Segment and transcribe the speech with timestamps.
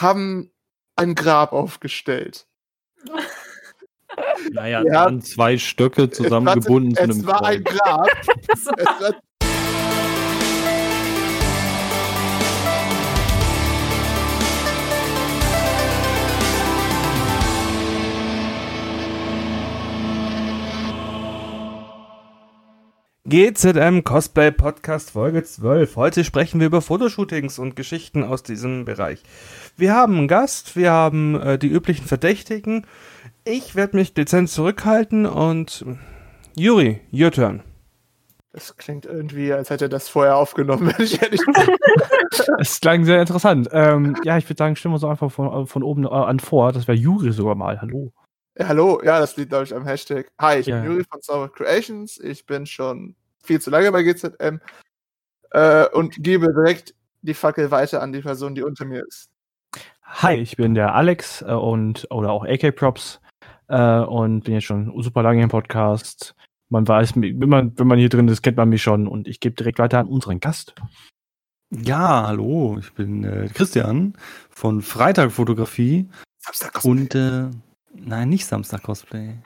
[0.00, 0.52] haben
[0.96, 2.46] ein Grab aufgestellt.
[4.50, 5.04] Naja, ja.
[5.04, 8.08] dann zwei Stöcke zusammengebunden es, zu einem Es war ein Grab.
[8.48, 9.14] es war
[23.28, 25.96] GZM Cosplay Podcast Folge 12.
[25.96, 29.20] Heute sprechen wir über Fotoshootings und Geschichten aus diesem Bereich.
[29.76, 32.86] Wir haben einen Gast, wir haben äh, die üblichen Verdächtigen.
[33.44, 35.84] Ich werde mich dezent zurückhalten und
[36.54, 37.64] Juri, your turn.
[38.52, 41.76] Das klingt irgendwie, als hätte er das vorher aufgenommen, wenn ich ehrlich bin.
[42.60, 43.68] Es klang sehr interessant.
[43.72, 46.70] Ähm, ja, ich würde sagen, stimmen wir uns einfach von, von oben an vor.
[46.70, 47.80] Das wäre Juri sogar mal.
[47.80, 48.12] Hallo.
[48.58, 50.28] Ja, hallo, ja, das liegt, glaube ich, am Hashtag.
[50.40, 50.80] Hi, ich ja.
[50.80, 52.18] bin Juri von Sour Creations.
[52.18, 54.60] Ich bin schon viel zu lange bei GZM
[55.50, 59.28] äh, und gebe direkt die Fackel weiter an die Person, die unter mir ist.
[60.02, 63.20] Hi, ich bin der Alex äh, und oder auch AK Props
[63.68, 66.34] äh, und bin jetzt schon super lange im Podcast.
[66.70, 69.40] Man weiß, wenn man, wenn man hier drin ist, kennt man mich schon und ich
[69.40, 70.74] gebe direkt weiter an unseren Gast.
[71.70, 74.14] Ja, hallo, ich bin äh, Christian
[74.48, 76.08] von Freitag Fotografie.
[76.38, 76.90] Samstag Cosplay.
[76.90, 77.50] Und äh,
[78.04, 79.38] Nein, nicht Samstag Cosplay.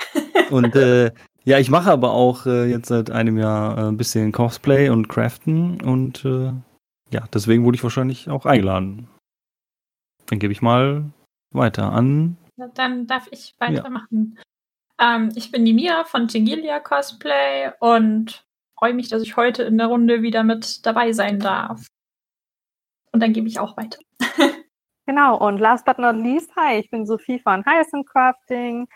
[0.50, 1.12] und äh,
[1.44, 5.08] ja, ich mache aber auch äh, jetzt seit einem Jahr äh, ein bisschen Cosplay und
[5.08, 6.52] Craften und äh,
[7.10, 9.08] ja, deswegen wurde ich wahrscheinlich auch eingeladen.
[10.26, 11.10] Dann gebe ich mal
[11.52, 12.36] weiter an.
[12.74, 14.38] Dann darf ich weitermachen.
[15.00, 15.16] Ja.
[15.16, 18.44] Ähm, ich bin die Mia von Tingilia Cosplay und
[18.78, 21.86] freue mich, dass ich heute in der Runde wieder mit dabei sein darf.
[23.12, 23.98] Und dann gebe ich auch weiter.
[25.10, 28.86] Genau, und last but not least, hi, ich bin Sophie von Hyacinth Crafting,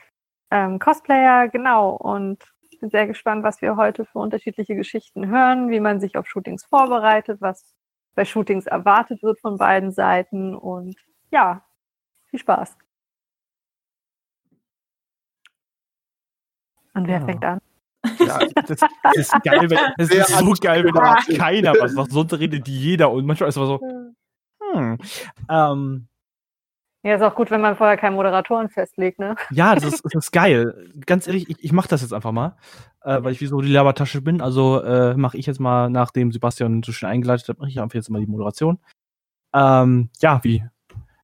[0.53, 2.41] ähm, Cosplayer, genau, und
[2.71, 6.29] ich bin sehr gespannt, was wir heute für unterschiedliche Geschichten hören, wie man sich auf
[6.29, 7.75] Shootings vorbereitet, was
[8.15, 10.95] bei Shootings erwartet wird von beiden Seiten und
[11.33, 11.65] ja,
[12.27, 12.77] viel Spaß.
[16.95, 17.27] Und wer ja.
[17.27, 17.59] fängt an?
[18.21, 22.13] Ja, das, das ist geil, wenn, das ist so geil, wenn da keiner was macht.
[22.13, 23.81] Sonst redet jeder und manchmal ist es so,
[24.75, 24.99] hm.
[25.49, 26.09] Ähm,
[27.05, 29.37] ja, ist auch gut, wenn man vorher keinen Moderatoren festlegt, ne?
[29.51, 30.91] Ja, das ist, das ist geil.
[31.05, 32.57] Ganz ehrlich, ich, ich mache das jetzt einfach mal,
[33.03, 34.41] äh, weil ich wie so die Labertasche bin.
[34.41, 37.95] Also äh, mache ich jetzt mal, nachdem Sebastian so schön eingeleitet hat, mache ich einfach
[37.95, 38.79] jetzt mal die Moderation.
[39.53, 40.65] Ähm, ja, wie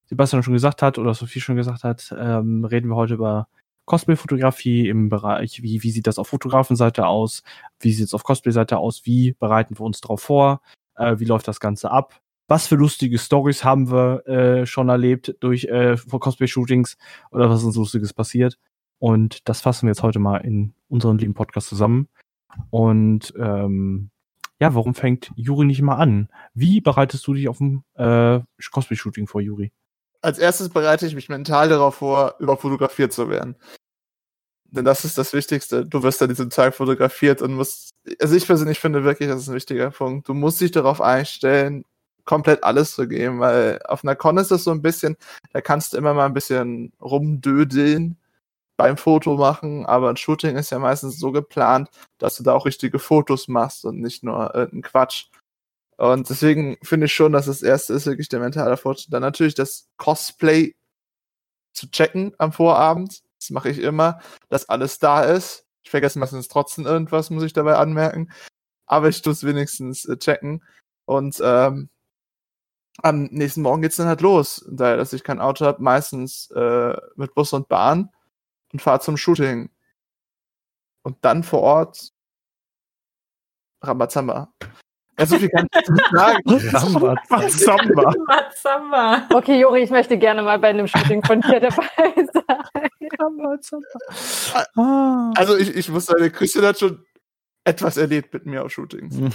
[0.05, 3.49] Sebastian schon gesagt hat oder Sophie schon gesagt hat, ähm, reden wir heute über
[3.87, 7.43] Cosplay-Fotografie im Bereich, wie, wie sieht das auf Fotografenseite aus,
[7.81, 10.61] wie sieht es auf Cosplay-Seite aus, wie bereiten wir uns darauf vor,
[10.97, 15.37] äh, wie läuft das Ganze ab, was für lustige Stories haben wir äh, schon erlebt
[15.39, 16.97] durch äh, Cosplay-Shootings
[17.31, 18.59] oder was uns Lustiges passiert.
[18.99, 22.09] Und das fassen wir jetzt heute mal in unserem lieben Podcast zusammen.
[22.71, 24.11] Und ähm,
[24.59, 26.29] ja, warum fängt Juri nicht mal an?
[26.53, 28.41] Wie bereitest du dich auf ein äh,
[28.73, 29.71] Cosplay-Shooting vor, Juri?
[30.21, 33.55] Als erstes bereite ich mich mental darauf vor, überfotografiert zu werden.
[34.65, 35.87] Denn das ist das Wichtigste.
[35.87, 37.91] Du wirst an diesem Tag fotografiert und musst,
[38.21, 40.29] also ich persönlich finde wirklich, das ist ein wichtiger Punkt.
[40.29, 41.85] Du musst dich darauf einstellen,
[42.31, 45.17] komplett alles zu geben, weil auf einer Con ist das so ein bisschen,
[45.53, 48.17] da kannst du immer mal ein bisschen rumdödeln
[48.77, 52.67] beim Foto machen, aber ein Shooting ist ja meistens so geplant, dass du da auch
[52.67, 55.27] richtige Fotos machst und nicht nur irgendeinen Quatsch.
[55.97, 59.13] Und deswegen finde ich schon, dass das erste ist wirklich der mentale Fortschritt.
[59.13, 60.77] Dann natürlich das Cosplay
[61.75, 63.23] zu checken am Vorabend.
[63.41, 64.21] Das mache ich immer,
[64.51, 65.65] dass alles da ist.
[65.83, 68.31] Ich vergesse meistens trotzdem irgendwas, muss ich dabei anmerken.
[68.87, 70.63] Aber ich tue es wenigstens äh, checken.
[71.07, 71.91] Und ähm,
[72.99, 74.67] am nächsten Morgen geht's dann halt los.
[74.71, 78.11] Da dass ich kein Auto habe, meistens äh, mit Bus und Bahn
[78.73, 79.71] und fahre zum Shooting.
[81.03, 82.13] Und dann vor Ort
[83.83, 84.53] Rambazamba.
[85.19, 86.43] Ja, so viel kann ich nicht sagen.
[86.47, 88.03] Rambazamba.
[88.03, 89.29] Rambazamba.
[89.35, 92.89] Okay, Juri, ich möchte gerne mal bei einem Shooting von dir dabei sein.
[93.19, 93.87] Rambazamba.
[94.77, 95.33] Ah.
[95.37, 97.05] Also ich, ich muss sagen, Christian hat schon
[97.65, 99.17] etwas erlebt mit mir auf Shootings.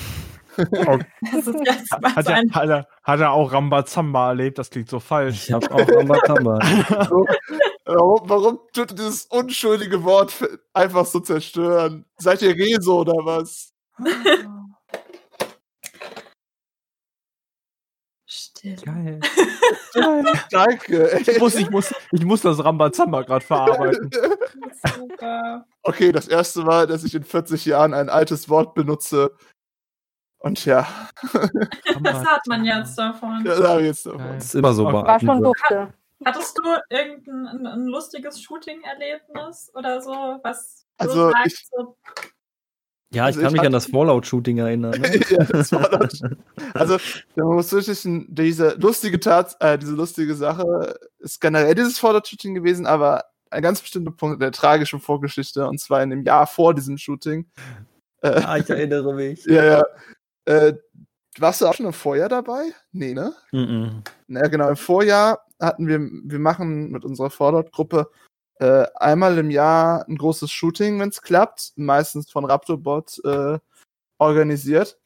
[0.58, 1.00] Okay.
[2.16, 4.58] hat, er, hat, er, hat, er, auch Rambazamba erlebt?
[4.58, 5.48] Das klingt so falsch.
[5.48, 6.60] Ich habe auch Rambazamba.
[7.86, 10.34] warum, warum tut ihr dieses unschuldige Wort
[10.74, 12.06] einfach so zerstören?
[12.18, 13.74] Seid ihr Rezo oder was?
[18.28, 18.75] Still.
[18.84, 19.19] Geil.
[20.51, 21.19] Danke.
[21.19, 24.10] Ich muss, ich, muss, ich muss das Rambazamba gerade verarbeiten.
[24.96, 25.66] Super.
[25.84, 29.31] Okay, das erste Mal, dass ich in 40 Jahren ein altes Wort benutze,
[30.40, 30.88] und ja.
[32.02, 33.44] Das hat man jetzt davon.
[33.46, 34.36] Ja, das habe ich jetzt davon.
[34.36, 34.86] Das ist immer so.
[34.86, 35.94] War schon dufte.
[36.24, 40.40] Hattest du irgendein ein, ein lustiges Shooting-Erlebnis oder so?
[40.44, 41.98] Was also ich, so
[43.12, 45.00] Ja, ich also kann ich mich an das Fallout-Shooting erinnern.
[45.00, 45.20] Ne?
[45.30, 46.14] ja, das Fallout
[46.74, 46.98] also,
[47.36, 48.00] man muss wirklich
[48.30, 53.82] diese lustige Tat, äh, diese lustige Sache ist generell dieses Fallout-Shooting gewesen, aber ein ganz
[53.82, 57.50] bestimmter Punkt der tragischen Vorgeschichte, und zwar in dem Jahr vor diesem Shooting.
[58.22, 59.46] Äh, ah, ich erinnere mich.
[59.46, 59.84] ja, ja.
[60.45, 60.74] Äh,
[61.38, 62.74] warst du auch schon im Vorjahr dabei?
[62.92, 63.33] Nee, ne?
[63.51, 63.92] Mm, -mm.
[64.27, 64.69] Ja, genau.
[64.69, 68.09] Im Vorjahr hatten wir, wir machen mit unserer Fallout-Gruppe
[68.59, 73.59] äh, einmal im Jahr ein großes Shooting, wenn es klappt, meistens von Raptorbot äh,
[74.18, 74.97] organisiert.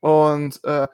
[0.00, 0.88] Und äh,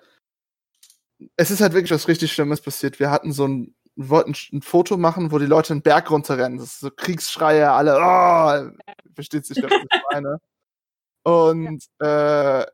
[1.36, 3.00] es ist halt wirklich was richtig Schlimmes passiert.
[3.00, 6.58] Wir hatten so ein, wollten ein Foto machen, wo die Leute einen Berg runterrennen.
[6.58, 8.70] Das ist so Kriegsschreie, alle, oh,
[9.14, 10.38] versteht sich, was ich meine.
[11.22, 12.64] Und äh,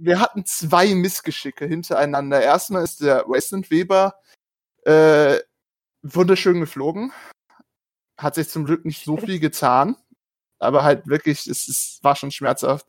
[0.00, 2.42] wir hatten zwei Missgeschicke hintereinander.
[2.42, 4.14] Erstmal ist der Wasteland Weber
[4.84, 5.38] äh,
[6.02, 7.12] wunderschön geflogen
[8.22, 9.96] hat sich zum Glück nicht so viel getan,
[10.58, 12.86] aber halt wirklich, es, es war schon schmerzhaft.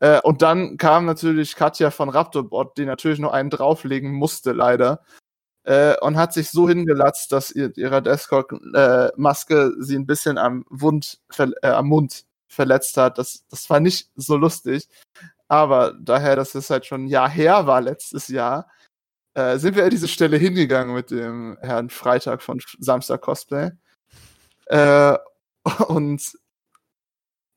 [0.00, 5.04] Äh, und dann kam natürlich Katja von Raptorbot, die natürlich noch einen drauflegen musste, leider.
[5.64, 10.64] Äh, und hat sich so hingelatzt, dass ihr, ihre Desktop-Maske äh, sie ein bisschen am,
[10.68, 13.18] Wund, äh, am Mund verletzt hat.
[13.18, 14.88] Das, das war nicht so lustig.
[15.52, 18.70] Aber daher, dass es halt schon ein Jahr her war, letztes Jahr,
[19.34, 23.70] äh, sind wir an diese Stelle hingegangen mit dem Herrn Freitag von Samstag Cosplay
[24.68, 25.18] äh,
[25.88, 26.32] und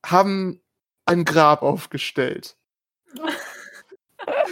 [0.06, 0.62] haben
[1.06, 2.58] ein Grab aufgestellt.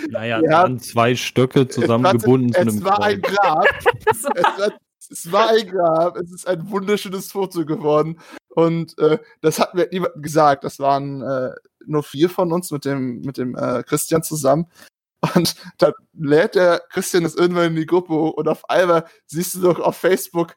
[0.10, 3.66] Naja, ja, dann zwei Stöcke zusammengebunden es, zu einem Es war ein Grab.
[4.06, 6.18] es, war, es war ein Grab.
[6.18, 8.20] Es ist ein wunderschönes Foto geworden.
[8.50, 10.64] Und äh, das hat mir niemand gesagt.
[10.64, 11.52] Das waren äh,
[11.86, 14.68] nur vier von uns mit dem, mit dem äh, Christian zusammen.
[15.36, 19.62] Und dann lädt der Christian das irgendwann in die Gruppe und auf einmal siehst du
[19.62, 20.56] doch auf Facebook,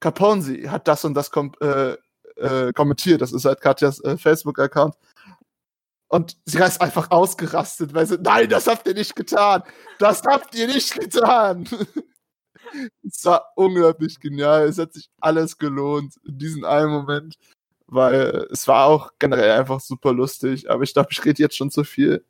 [0.00, 1.96] Caponzi hat das und das kom äh,
[2.36, 3.20] äh, kommentiert.
[3.20, 4.96] Das ist halt Katjas äh, Facebook-Account.
[6.08, 9.62] Und sie ist einfach ausgerastet, weil sie, nein, das habt ihr nicht getan.
[9.98, 11.66] Das habt ihr nicht getan.
[13.06, 14.64] es war unglaublich genial.
[14.64, 17.36] Es hat sich alles gelohnt in diesem einen Moment,
[17.92, 20.70] weil es war auch generell einfach super lustig.
[20.70, 22.24] Aber ich glaube, ich rede jetzt schon zu viel.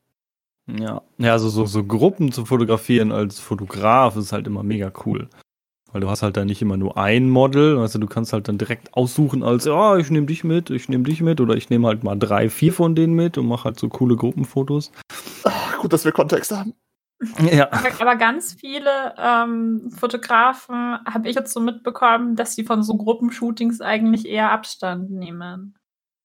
[0.66, 5.28] Ja, ja, also so, so Gruppen zu fotografieren als Fotograf ist halt immer mega cool.
[5.90, 8.56] Weil du hast halt da nicht immer nur ein Model, also du kannst halt dann
[8.58, 11.88] direkt aussuchen als, ja, ich nehme dich mit, ich nehme dich mit oder ich nehme
[11.88, 14.90] halt mal drei, vier von denen mit und mache halt so coole Gruppenfotos.
[15.44, 16.74] Ach, gut, dass wir Kontext haben.
[17.52, 17.70] Ja.
[17.70, 23.80] Aber ganz viele ähm, Fotografen habe ich jetzt so mitbekommen, dass sie von so Gruppenshootings
[23.80, 25.76] eigentlich eher Abstand nehmen.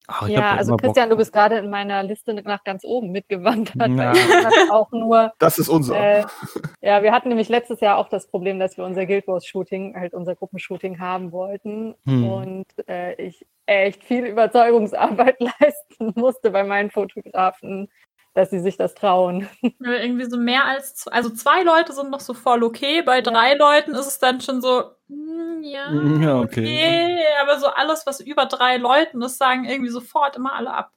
[0.10, 1.18] Ach, ja, also Christian, Bock.
[1.18, 3.90] du bist gerade in meiner Liste nach ganz oben mitgewandert.
[3.90, 4.14] Ja.
[4.14, 5.34] Das auch nur.
[5.38, 6.00] Das ist unser.
[6.00, 6.26] Äh,
[6.82, 9.96] ja, wir hatten nämlich letztes Jahr auch das Problem, dass wir unser Guild Wars Shooting,
[10.00, 12.26] halt unser Gruppenshooting haben wollten hm.
[12.26, 17.90] und äh, ich echt viel Überzeugungsarbeit leisten musste bei meinen Fotografen,
[18.38, 19.50] dass sie sich das trauen.
[19.80, 23.96] Irgendwie so mehr als, also zwei Leute sind noch so voll okay, bei drei Leuten
[23.96, 26.62] ist es dann schon so, hm, ja, hm, ja okay.
[26.62, 27.18] okay.
[27.42, 30.92] Aber so alles, was über drei Leuten ist, sagen irgendwie sofort immer alle ab.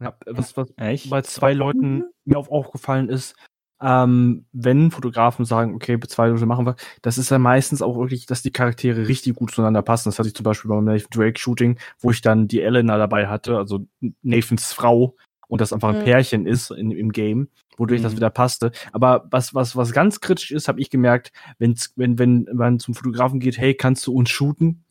[0.00, 1.10] Ja, was, was Echt?
[1.10, 2.04] bei zwei Leuten mhm.
[2.24, 3.36] mir auch aufgefallen ist,
[3.80, 8.26] ähm, wenn Fotografen sagen, okay, zwei Leute machen wir, das ist ja meistens auch wirklich,
[8.26, 10.08] dass die Charaktere richtig gut zueinander passen.
[10.08, 13.28] Das hatte ich zum Beispiel beim Nathan Drake Shooting, wo ich dann die Elena dabei
[13.28, 13.86] hatte, also
[14.22, 15.14] Nathans Frau,
[15.50, 16.04] und das einfach ein mhm.
[16.04, 18.04] Pärchen ist in, im Game, wodurch mhm.
[18.04, 18.70] das wieder passte.
[18.92, 22.94] Aber was, was, was ganz kritisch ist, habe ich gemerkt, wenn's, wenn, wenn man zum
[22.94, 24.84] Fotografen geht, hey, kannst du uns shooten?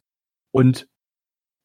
[0.51, 0.87] Und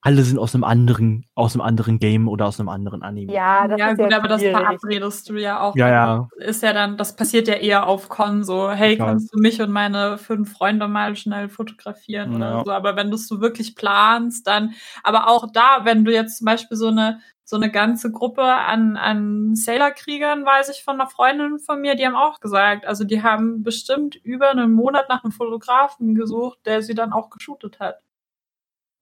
[0.00, 3.32] alle sind aus einem anderen, aus einem anderen Game oder aus einem anderen Anime.
[3.32, 5.74] Ja, das ja, ist gut, ja aber das verabredest du ja auch.
[5.76, 6.28] Ja, ja.
[6.36, 9.72] Ist ja dann, das passiert ja eher auf Con so, hey, kannst du mich und
[9.72, 12.36] meine fünf Freunde mal schnell fotografieren ja.
[12.36, 12.70] oder so.
[12.70, 16.44] Aber wenn du es so wirklich planst, dann, aber auch da, wenn du jetzt zum
[16.44, 17.20] Beispiel so eine
[17.54, 22.04] so eine ganze Gruppe an, an Sailor-Kriegern, weiß ich von einer Freundin von mir, die
[22.04, 26.82] haben auch gesagt, also die haben bestimmt über einen Monat nach einem Fotografen gesucht, der
[26.82, 28.00] sie dann auch geshootet hat.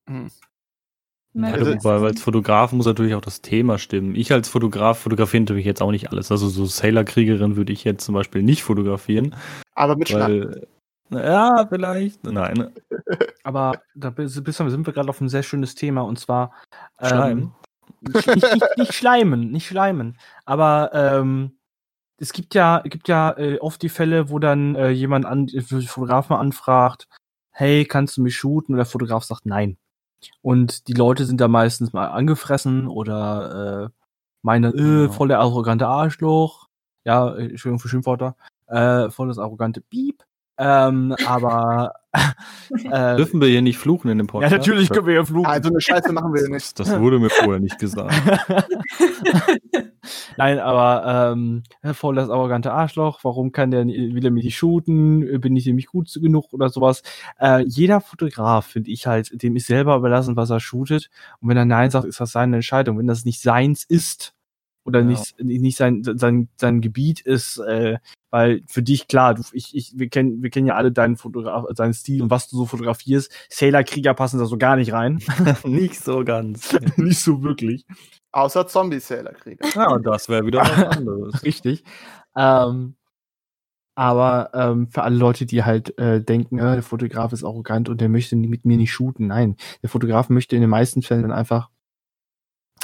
[0.06, 0.30] Hm.
[1.32, 4.14] Ja, weil als Fotograf muss natürlich auch das Thema stimmen.
[4.16, 6.30] Ich als Fotograf fotografiere natürlich jetzt auch nicht alles.
[6.30, 9.34] Also so Sailor-Kriegerin würde ich jetzt zum Beispiel nicht fotografieren.
[9.74, 10.66] Aber mit weil,
[11.08, 12.22] Ja, vielleicht.
[12.24, 12.70] Nein.
[13.44, 16.52] Aber da sind wir gerade auf ein sehr schönes Thema und zwar
[17.00, 17.52] ähm,
[18.02, 20.18] nicht, nicht, nicht, schleimen, nicht schleimen.
[20.44, 21.52] Aber ähm,
[22.18, 25.60] es gibt ja, gibt ja äh, oft die Fälle, wo dann äh, jemand an, äh,
[25.60, 27.08] Fotografen anfragt,
[27.50, 28.74] hey, kannst du mich shooten?
[28.74, 29.76] Und der Fotograf sagt nein.
[30.40, 34.02] Und die Leute sind da meistens mal angefressen oder äh,
[34.42, 36.68] meine, äh, voll der arrogante Arschloch.
[37.04, 38.36] Ja, äh, Entschuldigung für Schimpfwörter.
[38.66, 40.22] Äh, voll das arrogante Piep.
[40.58, 41.94] Ähm, aber
[42.90, 44.52] äh, Dürfen wir hier nicht fluchen in dem Podcast?
[44.52, 45.46] Ja, natürlich können wir hier fluchen.
[45.46, 46.78] Also eine Scheiße machen wir hier nicht.
[46.78, 48.14] Das wurde mir vorher nicht gesagt.
[50.36, 51.62] Nein, aber ähm,
[51.94, 55.40] voll das arrogante Arschloch, warum kann der, will er mich nicht shooten?
[55.40, 57.02] Bin ich nämlich gut genug oder sowas?
[57.40, 61.08] Äh, jeder Fotograf, finde ich halt, dem ist selber überlassen, was er shootet.
[61.40, 62.98] Und wenn er Nein sagt, ist das seine Entscheidung.
[62.98, 64.34] Wenn das nicht seins ist,
[64.84, 65.06] oder ja.
[65.06, 67.98] nicht, nicht sein, sein, sein Gebiet ist, äh,
[68.30, 71.66] weil für dich, klar, du, ich, ich, wir kennen, wir kennen ja alle deinen Fotograf,
[71.74, 73.30] deinen Stil und was du so fotografierst.
[73.50, 75.20] Sailor-Krieger passen da so gar nicht rein.
[75.64, 76.76] nicht so ganz.
[76.96, 77.84] nicht so wirklich.
[78.32, 79.68] Außer Zombie-Sailor-Krieger.
[79.74, 81.42] Ja, das wäre wieder was anderes.
[81.44, 81.84] Richtig.
[82.34, 82.96] Ähm,
[83.94, 88.00] aber ähm, für alle Leute, die halt äh, denken, äh, der Fotograf ist arrogant und
[88.00, 89.26] der möchte mit mir nicht shooten.
[89.26, 91.68] Nein, der Fotograf möchte in den meisten Fällen dann einfach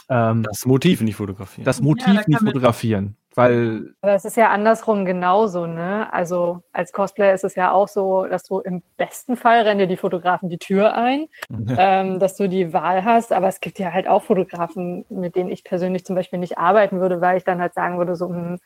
[0.09, 1.65] ähm, das Motiv nicht fotografieren.
[1.65, 3.17] Das Motiv ja, nicht fotografieren.
[3.35, 6.13] Weil Aber es ist ja andersrum genauso, ne?
[6.13, 9.87] Also als Cosplayer ist es ja auch so, dass du im besten Fall rennen dir
[9.87, 11.29] die Fotografen die Tür ein,
[11.79, 13.33] ähm, dass du die Wahl hast.
[13.33, 16.99] Aber es gibt ja halt auch Fotografen, mit denen ich persönlich zum Beispiel nicht arbeiten
[17.01, 18.59] würde, weil ich dann halt sagen würde, so, hm,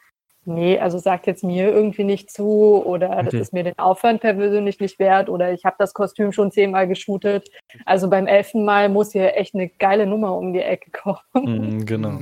[0.44, 3.25] nee, also sagt jetzt mir irgendwie nicht zu oder okay.
[3.25, 6.88] das ist mir den Aufwand persönlich nicht wert oder ich habe das Kostüm schon zehnmal
[6.88, 7.49] geshootet.
[7.87, 11.78] Also beim elften Mal muss hier echt eine geile Nummer um die Ecke kommen.
[11.78, 12.18] Mm, genau.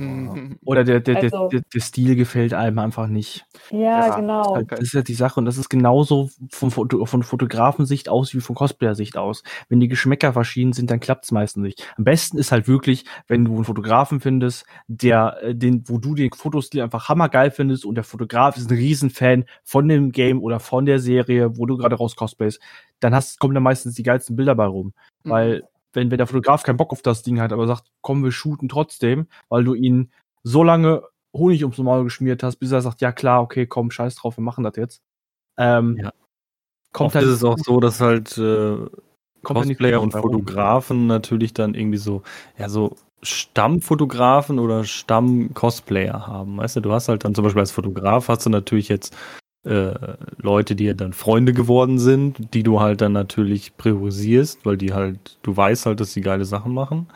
[0.65, 3.45] Oder der, der, also, der, der, Stil gefällt einem einfach nicht.
[3.71, 4.61] Ja, ja genau.
[4.67, 8.39] Das ist ja die Sache und das ist genauso von, Foto, von Fotografensicht aus wie
[8.41, 9.43] von Cosplayer-Sicht aus.
[9.69, 11.93] Wenn die Geschmäcker verschieden sind, dann klappt es meistens nicht.
[11.97, 16.13] Am besten ist halt wirklich, wenn du einen Fotografen findest, der, äh, den, wo du
[16.13, 20.59] den Fotostil einfach hammergeil findest und der Fotograf ist ein Riesenfan von dem Game oder
[20.59, 22.59] von der Serie, wo du gerade raus cosplayst,
[22.99, 24.93] dann hast, kommen da meistens die geilsten Bilder bei rum.
[25.23, 25.29] Mhm.
[25.29, 25.63] Weil,
[25.93, 28.69] wenn, wenn der Fotograf keinen Bock auf das Ding hat, aber sagt, komm, wir shooten
[28.69, 30.11] trotzdem, weil du ihn
[30.43, 31.03] so lange
[31.33, 34.43] Honig ums Maul geschmiert hast, bis er sagt, ja klar, okay, komm, scheiß drauf, wir
[34.43, 35.01] machen das jetzt.
[35.57, 36.11] Ähm, ja.
[36.91, 38.77] Kommt Oft halt, ist es auch so, dass halt äh,
[39.43, 42.23] Cosplayer und Fotografen natürlich dann irgendwie so,
[42.57, 46.57] ja, so Stammfotografen oder Stamm-Cosplayer haben.
[46.57, 49.15] Weißt du, du hast halt dann zum Beispiel als Fotograf hast du natürlich jetzt
[49.63, 49.93] äh,
[50.37, 54.93] Leute, die ja dann Freunde geworden sind, die du halt dann natürlich priorisierst, weil die
[54.93, 57.07] halt, du weißt halt, dass die geile Sachen machen.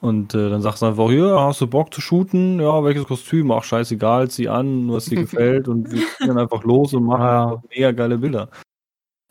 [0.00, 2.58] Und äh, dann sagst du einfach, ja, hast du Bock zu shooten?
[2.58, 3.50] Ja, welches Kostüm?
[3.52, 7.22] Ach, scheißegal, zieh an, was dir gefällt und wir gehen dann einfach los und machen
[7.22, 7.62] ja.
[7.68, 8.48] mega geile Bilder.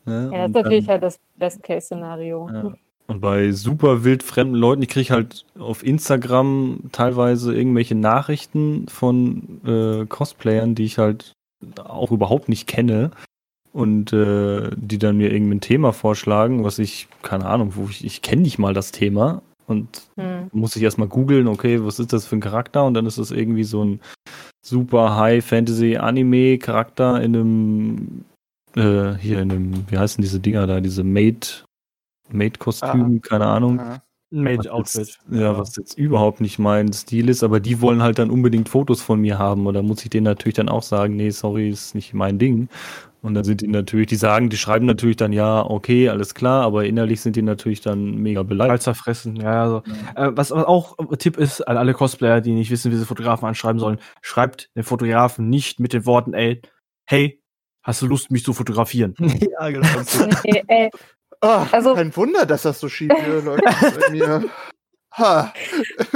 [0.05, 2.49] Ja, ja das ist natürlich halt das Best-Case-Szenario.
[2.53, 2.73] Ja.
[3.09, 10.05] Und bei super wildfremden Leuten, ich kriege halt auf Instagram teilweise irgendwelche Nachrichten von äh,
[10.05, 11.33] Cosplayern, die ich halt
[11.83, 13.09] auch überhaupt nicht kenne
[13.73, 18.21] und äh, die dann mir irgendein Thema vorschlagen, was ich, keine Ahnung, wo ich, ich
[18.21, 20.51] kenne nicht mal das Thema und hm.
[20.51, 23.31] muss ich erstmal googeln, okay, was ist das für ein Charakter und dann ist das
[23.31, 24.01] irgendwie so ein
[24.63, 28.25] super High Fantasy Anime Charakter in einem
[28.75, 31.47] äh, hier in einem, wie heißen diese Dinger da, diese Made
[32.31, 33.79] Maid-Kostüm, ah, keine Ahnung.
[33.79, 34.01] Ah.
[34.31, 35.17] Maid-Outfit.
[35.31, 39.01] Ja, was jetzt überhaupt nicht mein Stil ist, aber die wollen halt dann unbedingt Fotos
[39.01, 39.65] von mir haben.
[39.65, 42.69] Und da muss ich denen natürlich dann auch sagen, nee, sorry, ist nicht mein Ding.
[43.21, 46.63] Und dann sind die natürlich, die sagen, die schreiben natürlich dann, ja, okay, alles klar,
[46.63, 48.83] aber innerlich sind die natürlich dann mega beleidigt.
[48.83, 49.63] zerfressen, ja.
[49.63, 49.83] Also,
[50.15, 50.27] ja.
[50.27, 53.47] Äh, was, was auch Tipp ist an alle Cosplayer, die nicht wissen, wie sie Fotografen
[53.47, 56.61] anschreiben sollen, schreibt den Fotografen nicht mit den Worten, ey,
[57.05, 57.41] hey,
[57.83, 59.15] hast du Lust, mich zu fotografieren?
[59.19, 59.87] ja, genau.
[60.43, 60.89] ey, ey,
[61.41, 63.11] Oh, also, kein Wunder, dass das so schief
[63.45, 64.43] läuft bei mir.
[65.17, 65.53] Ha.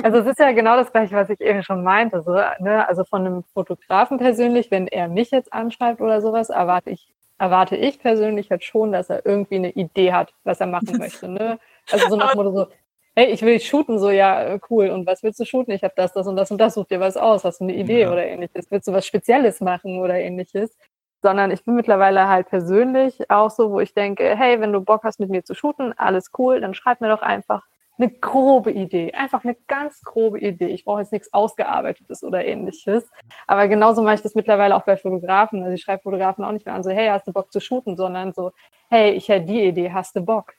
[0.04, 2.22] Also es ist ja genau das gleiche, was ich eben schon meinte.
[2.22, 2.88] So, ne?
[2.88, 7.76] Also von einem Fotografen persönlich, wenn er mich jetzt anschreibt oder sowas, erwarte ich, erwarte
[7.76, 11.28] ich persönlich halt schon, dass er irgendwie eine Idee hat, was er machen möchte.
[11.28, 11.60] Ne?
[11.92, 12.68] Also so nach dem Motto so,
[13.16, 14.90] hey, ich will shooten, so ja, cool.
[14.90, 15.74] Und was willst du shooten?
[15.74, 16.76] Ich habe das, das und das und das.
[16.76, 17.44] Such dir was aus.
[17.44, 18.12] Hast du eine Idee ja.
[18.12, 18.70] oder ähnliches?
[18.70, 20.78] Willst du was Spezielles machen oder ähnliches?
[21.24, 25.04] Sondern ich bin mittlerweile halt persönlich auch so, wo ich denke, hey, wenn du Bock
[25.04, 27.64] hast, mit mir zu shooten, alles cool, dann schreib mir doch einfach
[27.98, 30.68] eine grobe Idee, einfach eine ganz grobe Idee.
[30.68, 33.10] Ich brauche jetzt nichts Ausgearbeitetes oder ähnliches.
[33.48, 35.62] Aber genauso mache ich das mittlerweile auch bei Fotografen.
[35.64, 37.96] Also ich schreibe Fotografen auch nicht mehr an, so, hey, hast du Bock zu shooten,
[37.96, 38.52] sondern so,
[38.90, 40.54] hey, ich hätte die Idee, hast du Bock?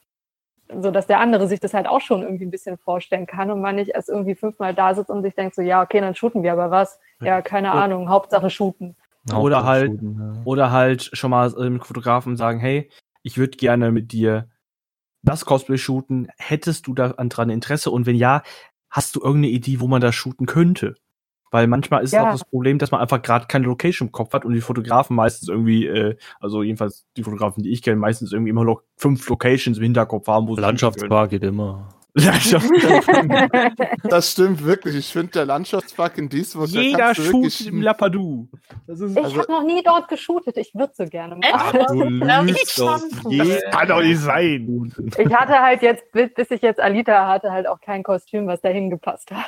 [0.81, 3.61] So dass der andere sich das halt auch schon irgendwie ein bisschen vorstellen kann und
[3.61, 6.43] man nicht erst irgendwie fünfmal da sitzt und sich denkt so, ja, okay, dann shooten
[6.43, 6.99] wir aber was.
[7.21, 8.97] Ja, keine Ahnung, Hauptsache shooten.
[9.33, 10.43] Oder halt, ja.
[10.45, 12.91] oder halt schon mal mit ähm, Fotografen sagen, hey,
[13.23, 14.51] ich würde gerne mit dir
[15.23, 16.29] das Cosplay shooten.
[16.37, 17.91] Hättest du da dran Interesse?
[17.91, 18.43] Und wenn ja,
[18.91, 20.95] hast du irgendeine Idee, wo man das shooten könnte?
[21.51, 22.27] Weil manchmal ist ja.
[22.27, 25.15] auch das Problem, dass man einfach gerade keine Location im Kopf hat und die Fotografen
[25.15, 29.29] meistens irgendwie, äh, also jedenfalls die Fotografen, die ich kenne, meistens irgendwie immer noch fünf
[29.29, 31.94] Locations im Hinterkopf haben, wo Landschaftspark geht immer.
[34.05, 34.95] Das stimmt wirklich.
[34.95, 36.69] Ich finde, der Landschaftspark in Duisburg.
[36.69, 38.49] Jeder shootet im Lapadu.
[38.87, 40.57] ich also, habe noch nie dort geshootet.
[40.57, 41.51] Ich würde so gerne machen.
[41.53, 41.75] Ach,
[42.47, 43.01] ich doch.
[43.29, 44.95] Je, kann doch nicht sein.
[45.19, 48.91] Ich hatte halt jetzt, bis ich jetzt Alita hatte, halt auch kein Kostüm, was dahin
[48.91, 49.47] gepasst hat.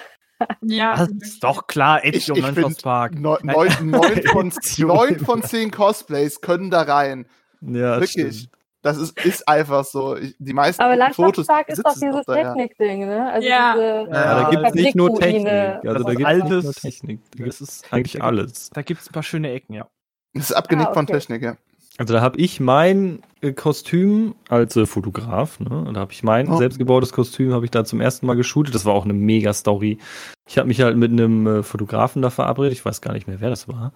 [0.60, 0.96] Ja.
[0.96, 3.18] Das ist doch klar, Edge im Landschaftspark.
[3.18, 7.26] Neun, neun, neun, von, neun von zehn Cosplays können da rein.
[7.60, 8.38] Ja, Wirklich.
[8.38, 8.55] Stimmt.
[8.86, 10.16] Das ist, ist einfach so.
[10.38, 13.32] Die meisten Aber Landschaftspark ist doch dieses Technik-Ding, ne?
[13.32, 13.74] Also ja.
[13.74, 15.48] Diese, ja, da gibt es nicht nur Technik.
[15.48, 17.20] Also da gibt es nicht nur Technik.
[17.36, 18.70] Das ist eigentlich alles.
[18.70, 19.88] Da gibt es ein paar schöne Ecken, ja.
[20.34, 20.98] Das ist abgenickt ah, okay.
[20.98, 21.56] von Technik, ja.
[21.98, 25.90] Also da habe ich mein äh, Kostüm als äh, Fotograf, ne?
[25.92, 26.58] Da habe ich mein oh.
[26.58, 28.74] selbstgebautes Kostüm, habe ich da zum ersten Mal geshootet.
[28.74, 29.98] Das war auch eine mega Story.
[30.46, 32.74] Ich habe mich halt mit einem äh, Fotografen da verabredet.
[32.74, 33.92] Ich weiß gar nicht mehr, wer das war.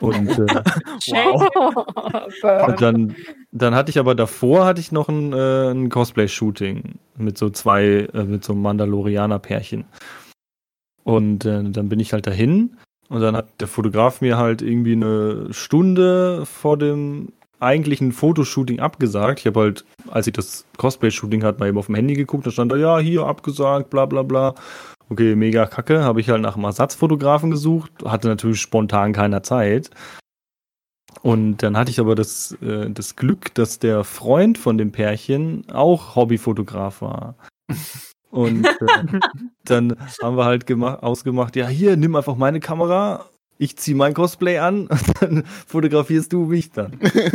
[0.00, 0.62] Und, äh,
[1.08, 2.68] wow.
[2.68, 3.16] und dann,
[3.52, 8.08] dann hatte ich aber davor hatte ich noch ein, äh, ein Cosplay-Shooting mit so zwei,
[8.12, 9.84] äh, mit so einem Mandalorianer-Pärchen.
[11.04, 12.76] Und äh, dann bin ich halt dahin
[13.08, 19.40] und dann hat der Fotograf mir halt irgendwie eine Stunde vor dem eigentlichen Fotoshooting abgesagt.
[19.40, 22.50] Ich habe halt, als ich das Cosplay-Shooting hatte, mal eben auf dem Handy geguckt, da
[22.50, 24.54] stand da, ja, hier abgesagt, bla bla bla.
[25.10, 26.02] Okay, mega kacke.
[26.02, 27.92] Habe ich halt nach einem Ersatzfotografen gesucht.
[28.04, 29.90] Hatte natürlich spontan keiner Zeit.
[31.22, 35.64] Und dann hatte ich aber das, äh, das Glück, dass der Freund von dem Pärchen
[35.70, 37.36] auch Hobbyfotograf war.
[38.30, 38.70] Und äh,
[39.64, 43.26] dann haben wir halt ausgemacht, ja, hier, nimm einfach meine Kamera
[43.58, 46.92] ich ziehe mein Cosplay an und dann fotografierst du mich dann.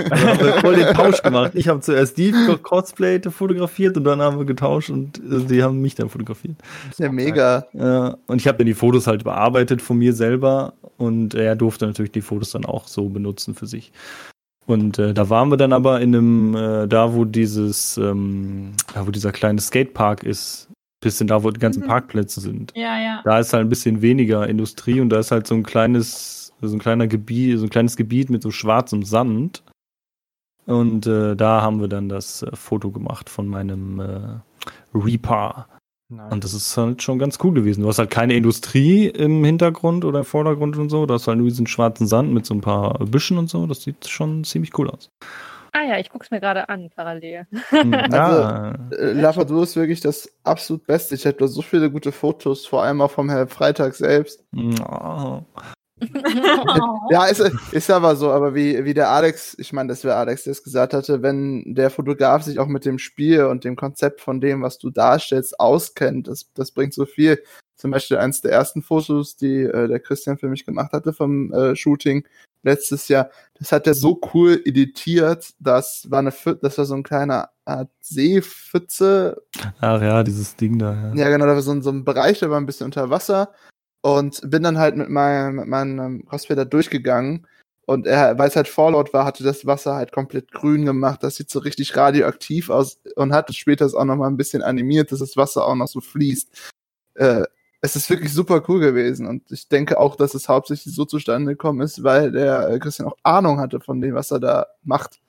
[0.09, 1.51] Also haben wir voll den Tausch gemacht.
[1.55, 5.81] Ich habe zuerst die Cosplay fotografiert und dann haben wir getauscht und äh, die haben
[5.81, 6.55] mich dann fotografiert.
[6.97, 7.65] Ja, mega.
[7.73, 11.87] Ja, und ich habe dann die Fotos halt bearbeitet von mir selber und er durfte
[11.87, 13.91] natürlich die Fotos dann auch so benutzen für sich.
[14.65, 19.07] Und äh, da waren wir dann aber in einem, äh, da wo dieses, ähm, ja,
[19.07, 20.68] wo dieser kleine Skatepark ist,
[20.99, 21.87] bisschen da, wo die ganzen mhm.
[21.87, 22.73] Parkplätze sind.
[22.75, 23.21] Ja, ja.
[23.23, 26.75] Da ist halt ein bisschen weniger Industrie und da ist halt so ein kleines, so
[26.75, 29.63] ein kleiner Gebiet, so ein kleines Gebiet mit so schwarzem Sand.
[30.65, 34.39] Und äh, da haben wir dann das äh, Foto gemacht von meinem äh,
[34.93, 35.67] Reaper.
[36.11, 36.31] Nice.
[36.31, 37.81] Und das ist halt schon ganz cool gewesen.
[37.81, 41.05] Du hast halt keine Industrie im Hintergrund oder im Vordergrund und so.
[41.05, 43.67] Du hast halt nur diesen schwarzen Sand mit so ein paar Büschen und so.
[43.67, 45.09] Das sieht schon ziemlich cool aus.
[45.71, 47.47] Ah ja, ich gucke es mir gerade an, parallel.
[47.69, 51.15] Hm, also, äh, Lafadu ist wirklich das absolut Beste.
[51.15, 54.43] Ich hätte so viele gute Fotos, vor allem auch vom Herrn Freitag selbst.
[54.55, 55.41] Oh.
[57.09, 60.43] ja, ist, ist aber so, aber wie, wie der Alex, ich meine, das wäre Alex,
[60.43, 64.21] der es gesagt hatte, wenn der Fotograf sich auch mit dem Spiel und dem Konzept
[64.21, 67.43] von dem, was du darstellst, auskennt, das, das bringt so viel.
[67.75, 71.53] Zum Beispiel eines der ersten Fotos, die äh, der Christian für mich gemacht hatte vom
[71.53, 72.25] äh, Shooting,
[72.63, 77.03] letztes Jahr, das hat er so cool editiert, das war eine das war so ein
[77.03, 79.41] kleiner Art Seepfütze.
[79.79, 81.15] Ach ja, dieses Ding da, ja.
[81.15, 83.53] Ja, genau, da war so ein, so ein Bereich, der war ein bisschen unter Wasser
[84.01, 87.45] und bin dann halt mit meinem, mit meinem Cosplay da durchgegangen
[87.89, 91.23] und er, weil es halt Fallout war, hatte das Wasser halt komplett grün gemacht.
[91.23, 94.61] Das sieht so richtig radioaktiv aus und hat später es auch noch mal ein bisschen
[94.61, 96.71] animiert, dass das Wasser auch noch so fließt.
[97.15, 97.45] Äh,
[97.81, 101.51] es ist wirklich super cool gewesen und ich denke auch, dass es hauptsächlich so zustande
[101.51, 105.19] gekommen ist, weil der äh, Christian auch Ahnung hatte von dem, was er da macht.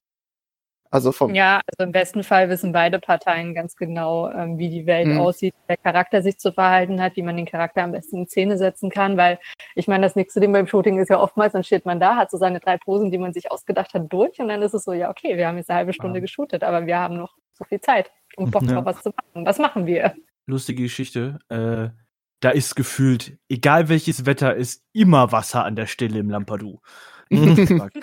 [0.93, 4.87] Also vom ja, also im besten Fall wissen beide Parteien ganz genau, ähm, wie die
[4.87, 5.21] Welt mhm.
[5.21, 8.27] aussieht, wie der Charakter sich zu verhalten hat, wie man den Charakter am besten in
[8.27, 9.39] Szene setzen kann, weil
[9.77, 12.33] ich meine, das nächste Ding beim Shooting ist ja oftmals, dann steht man da, hat
[12.33, 14.93] so seine drei Posen, die man sich ausgedacht hat, durch und dann ist es so,
[14.93, 16.23] ja, okay, wir haben jetzt eine halbe Stunde ja.
[16.23, 19.47] geshootet, aber wir haben noch so viel Zeit, um Bock drauf was zu machen.
[19.47, 20.15] Was machen wir?
[20.47, 21.39] Lustige Geschichte.
[21.49, 21.91] Äh,
[22.41, 26.81] da ist gefühlt, egal welches Wetter, ist immer Wasser an der Stelle im Lampadu.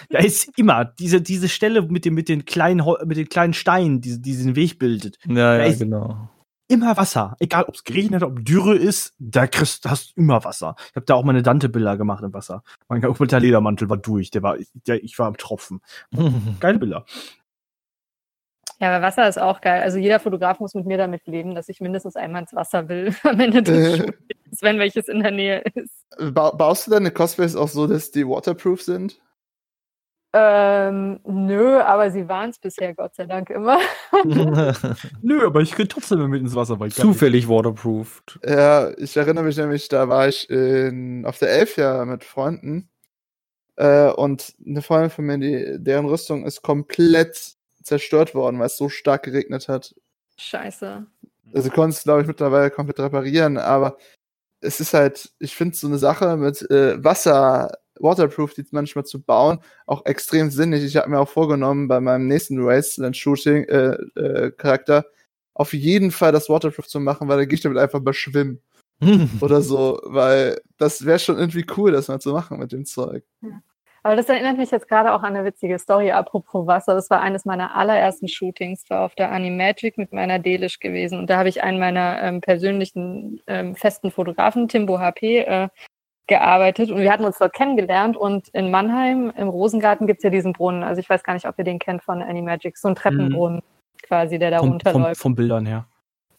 [0.10, 4.00] da ist immer diese, diese Stelle mit, dem, mit, den kleinen, mit den kleinen Steinen,
[4.00, 5.18] die diesen Weg bildet.
[5.26, 6.30] Ja, ja, genau.
[6.70, 7.36] Immer Wasser.
[7.40, 10.76] Egal, ob es geregnet hat, ob Dürre ist, da kriegst, hast du immer Wasser.
[10.90, 12.62] Ich habe da auch meine Dante-Bilder gemacht im Wasser.
[12.90, 14.32] Mein kompletter Ledermantel war durch.
[14.32, 15.82] Der war, der, ich war am Tropfen.
[16.60, 17.06] Geile Bilder.
[18.80, 19.82] Ja, aber Wasser ist auch geil.
[19.82, 23.14] Also jeder Fotograf muss mit mir damit leben, dass ich mindestens einmal ins Wasser will
[23.24, 24.14] am Ende des äh,
[24.62, 26.06] wenn welches in der Nähe ist.
[26.18, 29.20] Ba baust du deine Cosplays auch so, dass die waterproof sind?
[30.34, 33.80] Ähm, nö, aber sie waren es bisher, Gott sei Dank immer.
[35.22, 38.40] nö, aber ich könnte trotzdem mit ins Wasser, weil ich Zufällig waterproofed.
[38.46, 42.90] Ja, ich erinnere mich nämlich, da war ich in, auf der Elf ja mit Freunden.
[43.78, 47.57] Äh, und eine Freundin von mir, die, deren Rüstung ist komplett
[47.88, 49.96] zerstört worden, weil es so stark geregnet hat.
[50.38, 51.06] Scheiße.
[51.54, 53.98] Also konntest glaube ich, mittlerweile komplett reparieren, aber
[54.60, 59.22] es ist halt, ich finde so eine Sache mit äh, Wasser, Waterproof, die manchmal zu
[59.22, 60.84] bauen, auch extrem sinnig.
[60.84, 65.06] Ich habe mir auch vorgenommen, bei meinem nächsten Wasteland Shooting äh, äh, Charakter
[65.54, 68.62] auf jeden Fall das Waterproof zu machen, weil dann gehe ich damit einfach mal schwimmen.
[69.42, 73.24] oder so, weil das wäre schon irgendwie cool, das mal zu machen mit dem Zeug.
[74.08, 76.96] Aber das erinnert mich jetzt gerade auch an eine witzige Story, apropos Wasser.
[76.96, 81.20] Das war eines meiner allerersten Shootings, war auf der Animagic mit meiner Delish gewesen.
[81.20, 85.68] Und da habe ich einen meiner ähm, persönlichen ähm, festen Fotografen, Timbo HP, äh,
[86.26, 86.90] gearbeitet.
[86.90, 88.16] Und wir hatten uns dort kennengelernt.
[88.16, 90.84] Und in Mannheim, im Rosengarten, gibt es ja diesen Brunnen.
[90.84, 92.78] Also ich weiß gar nicht, ob ihr den kennt von Animagic.
[92.78, 94.02] So ein Treppenbrunnen mhm.
[94.04, 95.20] quasi, der da vom, runterläuft.
[95.20, 95.86] Vom, vom Bildern her.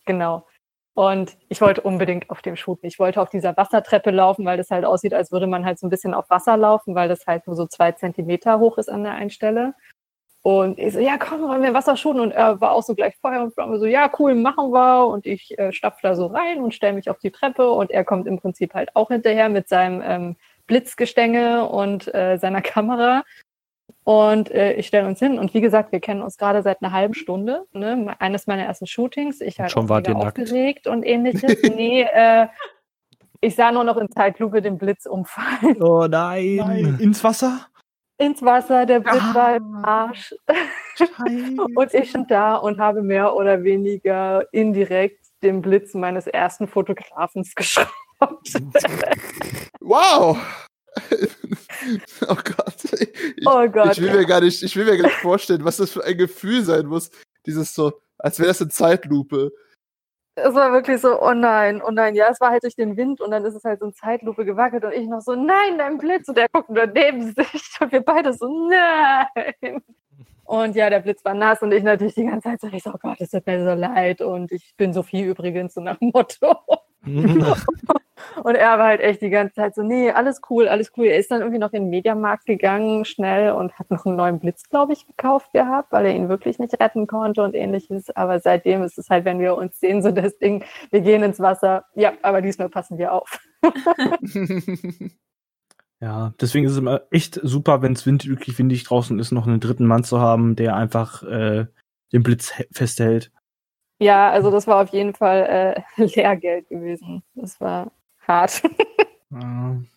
[0.07, 0.47] Genau.
[0.99, 2.89] Und ich wollte unbedingt auf dem Shooten.
[2.89, 5.87] Ich wollte auf dieser Wassertreppe laufen, weil das halt aussieht, als würde man halt so
[5.87, 9.05] ein bisschen auf Wasser laufen, weil das halt nur so zwei Zentimeter hoch ist an
[9.05, 9.75] der einen Stelle.
[10.43, 12.21] Und ich so, ja, komm, wollen wir Wasser shooten?
[12.21, 15.07] Und er war auch so gleich Feuer und Flamme, so, ja, cool, machen wir.
[15.07, 17.71] Und ich äh, stapfe da so rein und stelle mich auf die Treppe.
[17.71, 22.61] Und er kommt im Prinzip halt auch hinterher mit seinem ähm, Blitzgestänge und äh, seiner
[22.75, 23.23] Kamera.
[24.05, 25.39] Und äh, ich stelle uns hin.
[25.39, 27.67] Und wie gesagt, wir kennen uns gerade seit einer halben Stunde.
[27.73, 28.15] Ne?
[28.19, 29.41] Eines meiner ersten Shootings.
[29.41, 30.97] Ich halt schon war dir aufgeregt nackt.
[30.97, 31.63] und ähnliches.
[31.75, 32.47] nee, äh,
[33.41, 35.83] ich sah nur noch in Zeitlupe den Blitz umfallen.
[35.83, 36.57] Oh nein.
[36.57, 36.99] nein.
[37.01, 37.67] Ins Wasser?
[38.17, 39.35] Ins Wasser, der Blitz ah.
[39.35, 40.35] war im Arsch.
[41.77, 47.55] und ich stand da und habe mehr oder weniger indirekt den Blitz meines ersten Fotografens
[47.55, 47.93] geschraubt.
[49.81, 50.37] wow!
[52.29, 52.85] oh Gott.
[53.37, 53.93] Ich, oh Gott.
[53.93, 56.17] Ich will, mir gar nicht, ich will mir gar nicht vorstellen, was das für ein
[56.17, 57.11] Gefühl sein muss.
[57.47, 59.53] Dieses so, als wäre das eine Zeitlupe.
[60.35, 62.15] Es war wirklich so, oh nein, oh nein.
[62.15, 64.45] Ja, es war halt durch den Wind und dann ist es halt so eine Zeitlupe
[64.45, 66.29] gewackelt und ich noch so, nein, dein Blitz.
[66.29, 69.83] Und er guckt nur neben sich und wir beide so, nein.
[70.45, 72.91] Und ja, der Blitz war nass und ich natürlich die ganze Zeit so, ich so,
[72.91, 76.11] oh Gott, es tut mir so leid und ich bin Sophie übrigens, so nach dem
[76.15, 76.57] Motto.
[78.43, 81.07] Und er war halt echt die ganze Zeit so, nee, alles cool, alles cool.
[81.07, 84.39] Er ist dann irgendwie noch in den Mediamarkt gegangen, schnell, und hat noch einen neuen
[84.39, 88.11] Blitz, glaube ich, gekauft gehabt, weil er ihn wirklich nicht retten konnte und ähnliches.
[88.17, 91.41] Aber seitdem ist es halt, wenn wir uns sehen, so das Ding, wir gehen ins
[91.41, 91.85] Wasser.
[91.95, 93.39] Ja, aber diesmal passen wir auf.
[96.01, 99.61] ja, deswegen ist es immer echt super, wenn es wirklich windig draußen ist, noch einen
[99.61, 101.67] dritten Mann zu haben, der einfach äh,
[102.13, 103.31] den Blitz festhält.
[104.01, 107.23] Ja, also das war auf jeden Fall äh, Lehrgeld gewesen.
[107.35, 107.91] Das war
[108.29, 108.63] hart.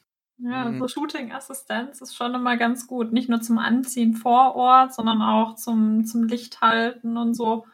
[0.44, 0.80] Ja, mhm.
[0.80, 3.13] so Shooting-Assistenz ist schon immer ganz gut.
[3.13, 7.65] Nicht nur zum Anziehen vor Ort, sondern auch zum, zum Licht halten und so.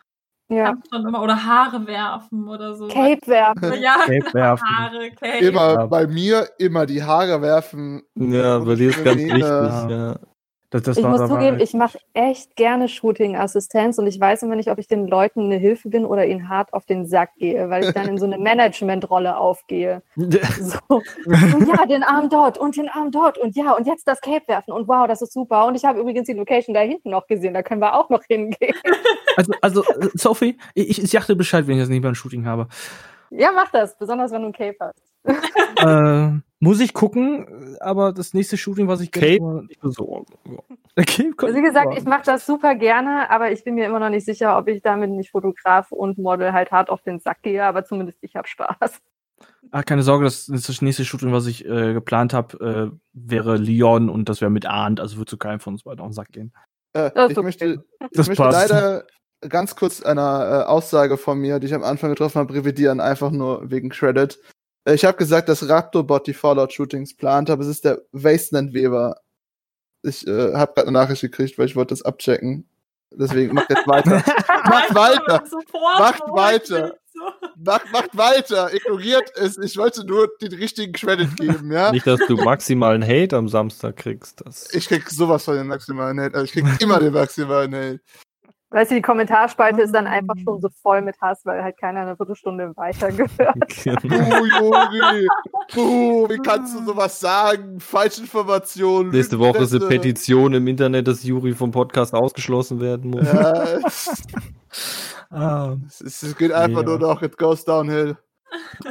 [0.49, 0.75] Ja.
[0.93, 2.87] Immer, oder Haare werfen oder so.
[2.87, 3.81] Cape werfen.
[3.81, 4.67] Ja, Cape werfen.
[4.67, 5.45] Haare, Cape.
[5.45, 5.85] Immer ja.
[5.85, 8.03] bei mir immer die Haare werfen.
[8.15, 9.39] Ja, bei dir ist ganz wichtig.
[9.41, 10.19] Ja.
[10.69, 14.69] Das, das ich muss zugeben, ich mache echt gerne Shooting-Assistenz und ich weiß immer nicht,
[14.69, 17.85] ob ich den Leuten eine Hilfe bin oder ihnen hart auf den Sack gehe, weil
[17.85, 20.01] ich dann in so eine Management-Rolle aufgehe.
[20.17, 20.79] so.
[20.89, 24.45] Und ja, den Arm dort und den Arm dort und ja, und jetzt das Cape
[24.47, 25.67] werfen und wow, das ist super.
[25.67, 28.23] Und ich habe übrigens die Location da hinten noch gesehen, da können wir auch noch
[28.23, 28.75] hingehen.
[29.37, 29.83] Also, also
[30.15, 32.67] Sophie, ich, ich dachte Bescheid, wenn ich das nicht beim Shooting habe.
[33.29, 35.03] Ja, mach das, besonders wenn du ein Cape hast.
[35.77, 40.25] äh, muss ich gucken, aber das nächste Shooting, was ich Cape, nicht so.
[40.95, 44.25] Okay, Wie gesagt, ich mache das super gerne, aber ich bin mir immer noch nicht
[44.25, 47.85] sicher, ob ich damit nicht Fotograf und Model halt hart auf den Sack gehe, aber
[47.85, 48.99] zumindest ich habe Spaß.
[49.69, 54.09] Ah, keine Sorge, das, das nächste Shooting, was ich äh, geplant habe, äh, wäre Leon
[54.09, 56.31] und das wäre mit Arndt, also wird zu keinem von uns beiden auf den Sack
[56.31, 56.53] gehen.
[56.93, 57.43] Äh, ich okay.
[57.43, 59.05] möchte, ich möchte leider
[59.47, 63.29] ganz kurz einer äh, Aussage von mir, die ich am Anfang getroffen habe, revidieren, einfach
[63.29, 64.39] nur wegen Credit.
[64.87, 69.19] Äh, ich habe gesagt, dass Raptorbot die Fallout-Shootings plant, aber es ist der Wasteland-Weber.
[70.03, 72.67] Ich äh, habe gerade eine Nachricht gekriegt, weil ich wollte das abchecken.
[73.11, 74.23] Deswegen macht jetzt weiter.
[74.65, 75.43] macht weiter.
[75.99, 76.97] macht weiter.
[77.57, 78.73] Macht, macht weiter.
[78.73, 79.57] Ignoriert es.
[79.57, 81.91] Ich wollte nur den richtigen Credit geben, ja?
[81.91, 84.45] Nicht, dass du maximalen Hate am Samstag kriegst.
[84.45, 86.35] Das ich krieg sowas von den maximalen Hate.
[86.35, 88.01] Also ich krieg immer den maximalen Hate.
[88.77, 92.01] Weißt du, die Kommentarspalte ist dann einfach schon so voll mit Hass, weil halt keiner
[92.01, 93.57] eine Viertelstunde weitergehört.
[93.83, 94.39] Genau.
[94.61, 95.27] Oh, Juri!
[95.75, 97.79] Oh, wie kannst du sowas sagen?
[97.79, 99.11] Falschinformationen.
[99.11, 103.25] Nächste Woche ist eine Petition im Internet, dass Juri vom Podcast ausgeschlossen werden muss.
[103.25, 103.79] Ja.
[105.29, 105.75] Ah.
[105.87, 106.87] es, es, geht einfach ja.
[106.87, 108.15] nur noch, it goes downhill.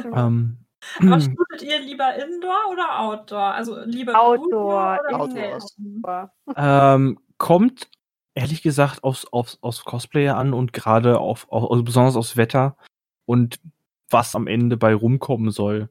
[0.03, 0.57] Um, ähm,
[0.99, 3.53] Aber shootet ihr lieber Indoor oder Outdoor?
[3.55, 4.99] Also lieber Outdoor.
[5.09, 5.55] Oder Outdoor.
[5.55, 6.31] Outdoor.
[6.55, 7.87] Ähm, kommt
[8.37, 12.77] ehrlich gesagt aufs, aufs, aufs Cosplayer an und gerade auf, auf also besonders aufs Wetter
[13.25, 13.59] und
[14.09, 15.89] was am Ende bei rumkommen soll.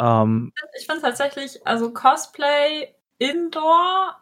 [0.00, 4.16] Ähm, ich finde tatsächlich, also Cosplay Indoor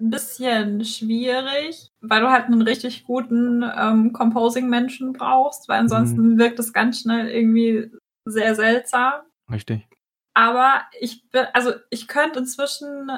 [0.00, 6.38] ein bisschen schwierig, weil du halt einen richtig guten ähm, Composing-Menschen brauchst, weil ansonsten mhm.
[6.38, 7.90] wirkt es ganz schnell irgendwie
[8.24, 9.22] sehr seltsam.
[9.50, 9.86] Richtig.
[10.34, 13.10] Aber ich bin, also ich könnte inzwischen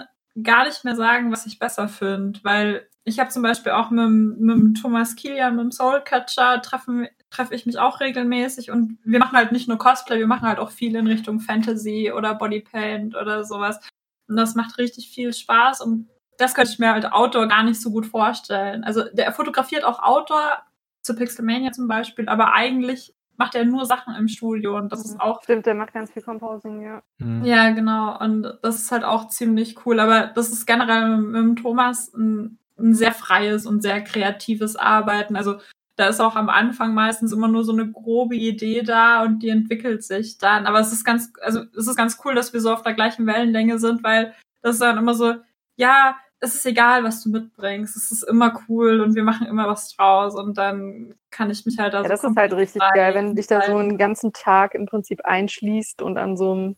[0.42, 4.40] gar nicht mehr sagen, was ich besser finde, weil ich habe zum Beispiel auch mit,
[4.40, 9.36] mit Thomas Kilian, mit dem Soulcatcher, treffen treffe ich mich auch regelmäßig und wir machen
[9.36, 13.44] halt nicht nur Cosplay, wir machen halt auch viel in Richtung Fantasy oder Bodypaint oder
[13.44, 13.80] sowas.
[14.28, 17.80] Und das macht richtig viel Spaß und das könnte ich mir halt Outdoor gar nicht
[17.80, 18.84] so gut vorstellen.
[18.84, 20.62] Also der fotografiert auch Outdoor,
[21.02, 25.20] zu Pixelmania zum Beispiel, aber eigentlich macht er nur Sachen im Studio und das ist
[25.20, 25.42] auch.
[25.42, 27.02] Stimmt, der macht ganz viel Composing, ja.
[27.18, 27.44] Mhm.
[27.44, 28.18] Ja, genau.
[28.18, 30.00] Und das ist halt auch ziemlich cool.
[30.00, 34.76] Aber das ist generell mit, mit dem Thomas ein, ein sehr freies und sehr kreatives
[34.76, 35.36] Arbeiten.
[35.36, 35.56] Also
[35.96, 39.48] da ist auch am Anfang meistens immer nur so eine grobe Idee da und die
[39.48, 40.66] entwickelt sich dann.
[40.66, 43.26] Aber es ist ganz, also es ist ganz cool, dass wir so auf der gleichen
[43.26, 45.34] Wellenlänge sind, weil das ist dann immer so,
[45.76, 47.96] ja, es ist egal, was du mitbringst.
[47.96, 51.78] Es ist immer cool und wir machen immer was draus und dann kann ich mich
[51.78, 54.32] halt da Ja, das ist halt richtig geil, wenn du dich da so einen ganzen
[54.32, 56.76] Tag im Prinzip einschließt und an so einem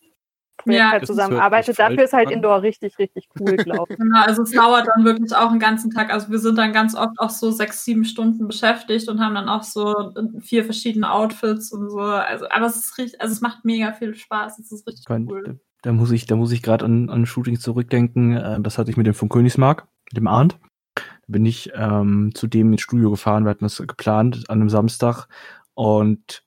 [0.57, 1.79] Projekt ja, halt zusammenarbeitet.
[1.79, 3.99] Dafür ist halt Indoor richtig, richtig cool, glaube ich.
[3.99, 6.13] genau, also es dauert dann wirklich auch einen ganzen Tag.
[6.13, 9.49] Also wir sind dann ganz oft auch so sechs, sieben Stunden beschäftigt und haben dann
[9.49, 12.01] auch so vier verschiedene Outfits und so.
[12.01, 14.59] Also, aber es ist richtig, also es macht mega viel Spaß.
[14.59, 15.61] Es ist richtig Kann, cool.
[15.83, 18.37] Da muss ich, da muss ich gerade an, an Shooting zurückdenken.
[18.37, 20.59] Äh, das hatte ich mit dem von Königsmark, mit dem Arndt.
[20.95, 23.45] Da bin ich ähm, zu dem ins Studio gefahren.
[23.45, 25.29] Wir hatten das geplant an einem Samstag
[25.75, 26.43] und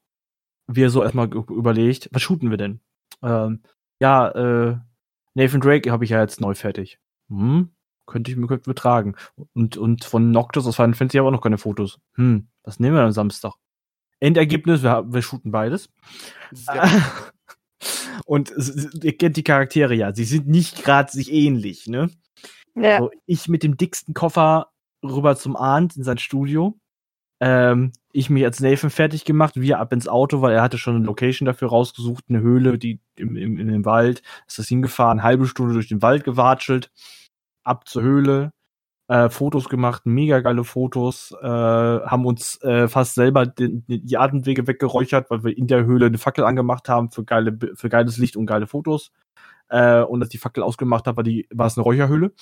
[0.67, 2.79] wir so erstmal überlegt, was shooten wir denn?
[3.23, 3.61] Ähm,
[3.99, 4.77] ja, äh,
[5.33, 6.99] Nathan Drake habe ich ja jetzt neu fertig.
[7.29, 7.69] Hm,
[8.05, 9.15] könnte ich mir könnte tragen.
[9.53, 11.99] Und, und von Noctis aus Final Fantasy habe ich auch noch keine Fotos.
[12.15, 13.53] Hm, was nehmen wir am Samstag?
[14.19, 15.89] Endergebnis, wir, wir shooten beides.
[18.25, 18.53] und
[19.01, 22.09] ihr kennt die Charaktere ja, sie sind nicht gerade sich ähnlich, ne?
[22.75, 22.99] Ja.
[22.99, 24.71] So, ich mit dem dicksten Koffer
[25.03, 26.78] rüber zum Arndt in sein Studio.
[27.41, 30.95] Ähm, ich mich als Nathan fertig gemacht, wir ab ins Auto, weil er hatte schon
[30.95, 35.23] eine Location dafür rausgesucht, eine Höhle, die im, im, in dem Wald, ist das hingefahren,
[35.23, 36.91] halbe Stunde durch den Wald gewatschelt,
[37.63, 38.51] ab zur Höhle,
[39.07, 44.67] äh, Fotos gemacht, mega geile Fotos, äh, haben uns äh, fast selber die, die Atemwege
[44.67, 48.37] weggeräuchert, weil wir in der Höhle eine Fackel angemacht haben für geile, für geiles Licht
[48.37, 49.11] und geile Fotos.
[49.69, 52.33] Äh, und als die Fackel ausgemacht hat, war die, war es eine Räucherhöhle.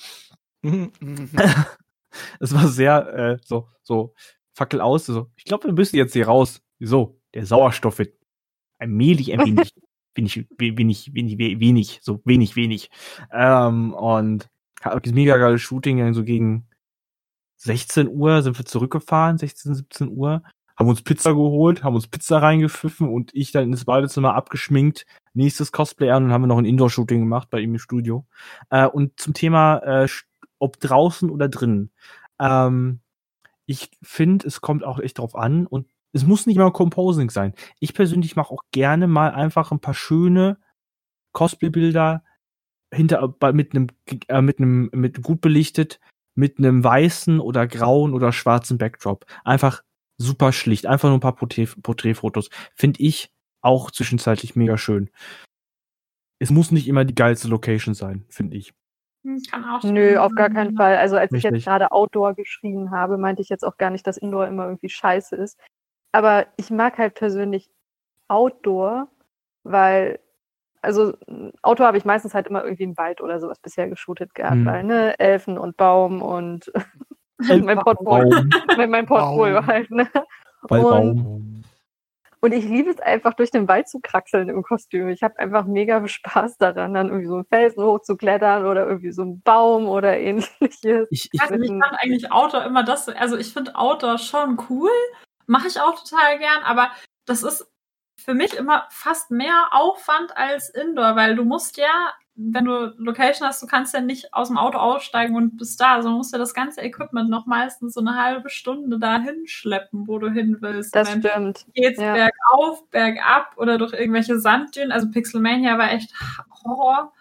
[2.40, 4.14] Es war sehr äh, so, so
[4.58, 5.06] Fackel aus.
[5.06, 6.60] So, ich glaube, wir müssen jetzt hier raus.
[6.78, 7.20] Wieso?
[7.34, 8.14] Der Sauerstoff wird
[8.78, 9.72] allmählich ein wenig,
[10.14, 12.90] wenig, wenig, wenig, wenig, so wenig, wenig.
[13.32, 14.48] Ähm, und
[15.06, 16.68] mega geiles Shooting, so gegen
[17.56, 20.42] 16 Uhr sind wir zurückgefahren, 16, 17 Uhr,
[20.76, 25.72] haben uns Pizza geholt, haben uns Pizza reingepfiffen und ich dann ins Badezimmer abgeschminkt, nächstes
[25.72, 28.26] Cosplay an und haben wir noch ein Indoor-Shooting gemacht bei ihm im Studio.
[28.70, 30.08] Äh, und zum Thema, äh,
[30.60, 31.90] ob draußen oder drinnen.
[32.40, 33.00] Ähm,
[33.68, 37.52] ich finde, es kommt auch echt drauf an und es muss nicht mal Composing sein.
[37.80, 40.58] Ich persönlich mache auch gerne mal einfach ein paar schöne
[41.32, 42.24] Cosplay-Bilder
[42.92, 43.88] hinter mit einem
[44.28, 46.00] äh, mit einem mit gut belichtet
[46.34, 49.26] mit einem weißen oder grauen oder schwarzen Backdrop.
[49.44, 49.82] Einfach
[50.18, 52.48] super schlicht, einfach nur ein paar Porträtfotos.
[52.76, 55.10] Finde ich auch zwischenzeitlich mega schön.
[56.38, 58.72] Es muss nicht immer die geilste Location sein, finde ich.
[59.24, 60.96] Hm, kann auch Nö, auf gar keinen Fall.
[60.96, 61.50] Also als Richtig.
[61.50, 64.64] ich jetzt gerade Outdoor geschrieben habe, meinte ich jetzt auch gar nicht, dass Indoor immer
[64.66, 65.58] irgendwie scheiße ist.
[66.12, 67.70] Aber ich mag halt persönlich
[68.28, 69.08] Outdoor,
[69.64, 70.20] weil,
[70.82, 71.14] also
[71.62, 74.66] Outdoor habe ich meistens halt immer irgendwie im Wald oder sowas bisher geshootet gehabt, hm.
[74.66, 76.72] weil, ne, Elfen und Baum und
[77.38, 78.42] mein Portfolio,
[78.76, 80.08] mein Portfolio halt, ne?
[80.68, 81.64] Und,
[82.40, 85.08] und ich liebe es einfach, durch den Wald zu kraxeln im Kostüm.
[85.08, 89.22] Ich habe einfach mega Spaß daran, dann irgendwie so einen Felsen hochzuklettern oder irgendwie so
[89.22, 91.08] einen Baum oder ähnliches.
[91.10, 94.90] Ich, ich, also ich fand eigentlich Outdoor immer das, also ich finde Outdoor schon cool,
[95.46, 96.90] mache ich auch total gern, aber
[97.24, 97.66] das ist
[98.16, 103.48] für mich immer fast mehr Aufwand als Indoor, weil du musst ja wenn du Location
[103.48, 105.94] hast, du kannst ja nicht aus dem Auto aussteigen und bist da.
[105.94, 110.18] Also musst du das ganze Equipment noch meistens so eine halbe Stunde dahin schleppen, wo
[110.18, 110.94] du hin willst.
[110.94, 111.66] Das dann stimmt.
[111.74, 112.12] Geht's ja.
[112.12, 114.92] bergauf, bergab oder durch irgendwelche Sanddünen.
[114.92, 116.14] Also Pixelmania war echt
[116.64, 117.12] Horror.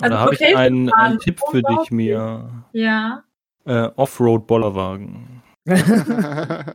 [0.00, 2.48] Also da habe ich einen, einen Tipp für dich, Mia.
[2.72, 3.24] Ja.
[3.66, 5.42] Äh, Offroad-Bollerwagen.
[5.66, 5.74] ja,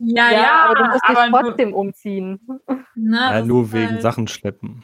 [0.00, 2.38] ja, ja, aber du musst dich trotzdem umziehen.
[2.94, 4.82] Na, ja, nur wegen halt Sachen schleppen.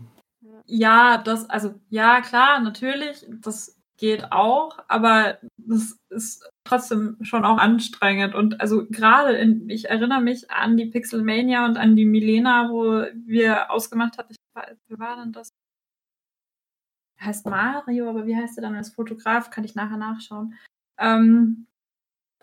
[0.71, 7.57] Ja, das, also ja, klar, natürlich, das geht auch, aber das ist trotzdem schon auch
[7.57, 8.35] anstrengend.
[8.35, 13.07] Und also gerade in, ich erinnere mich an die Pixelmania und an die Milena, wo
[13.15, 14.35] wir ausgemacht hatten,
[14.89, 15.49] wie war denn das?
[17.19, 19.51] Heißt Mario, aber wie heißt er dann als Fotograf?
[19.51, 20.55] Kann ich nachher nachschauen.
[20.99, 21.67] Ähm,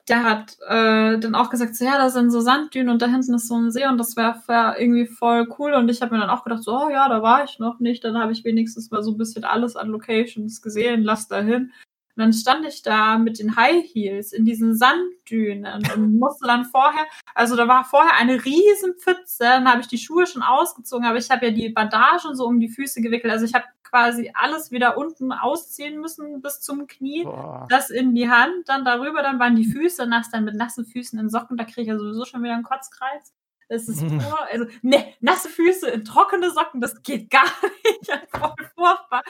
[0.08, 3.34] der hat äh, dann auch gesagt, so ja, da sind so Sanddünen und da hinten
[3.34, 5.74] ist so ein See und das wäre wär irgendwie voll cool.
[5.74, 8.04] Und ich habe mir dann auch gedacht, so, oh ja, da war ich noch nicht.
[8.04, 11.72] Dann habe ich wenigstens mal so ein bisschen alles an Locations gesehen, lass da hin.
[12.15, 16.63] Und dann stand ich da mit den High Heels in diesen Sanddünen und musste dann
[16.63, 21.06] vorher, also da war vorher eine riesen Pfütze, dann habe ich die Schuhe schon ausgezogen,
[21.06, 23.34] aber ich habe ja die Bandagen so um die Füße gewickelt.
[23.34, 27.67] Also ich habe quasi alles wieder unten ausziehen müssen bis zum Knie, Boah.
[27.69, 31.19] das in die Hand, dann darüber, dann waren die Füße nass, dann mit nassen Füßen
[31.19, 33.34] in Socken, da kriege ich ja sowieso schon wieder einen Kotzkreis.
[33.67, 37.43] Es ist pur, also, ne, nasse Füße in trockene Socken, das geht gar
[37.84, 38.12] nicht.
[38.30, 39.23] Voll furchtbar.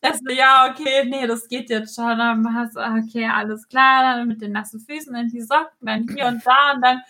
[0.00, 2.18] Also, ja, okay, nee, das geht jetzt schon.
[2.18, 6.26] Dann hast okay, alles klar, dann mit den nassen Füßen in die Socken, dann hier
[6.26, 7.02] und da und dann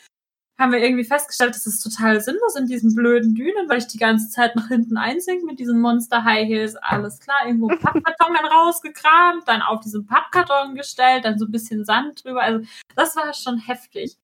[0.60, 3.98] haben wir irgendwie festgestellt, das ist total sinnlos in diesen blöden Dünen, weil ich die
[3.98, 6.76] ganze Zeit nach hinten einsink mit diesen Monster High Heels.
[6.76, 11.86] Alles klar, irgendwo Pappkarton dann rausgekramt, dann auf diesen Pappkarton gestellt, dann so ein bisschen
[11.86, 12.42] Sand drüber.
[12.42, 14.18] Also das war schon heftig.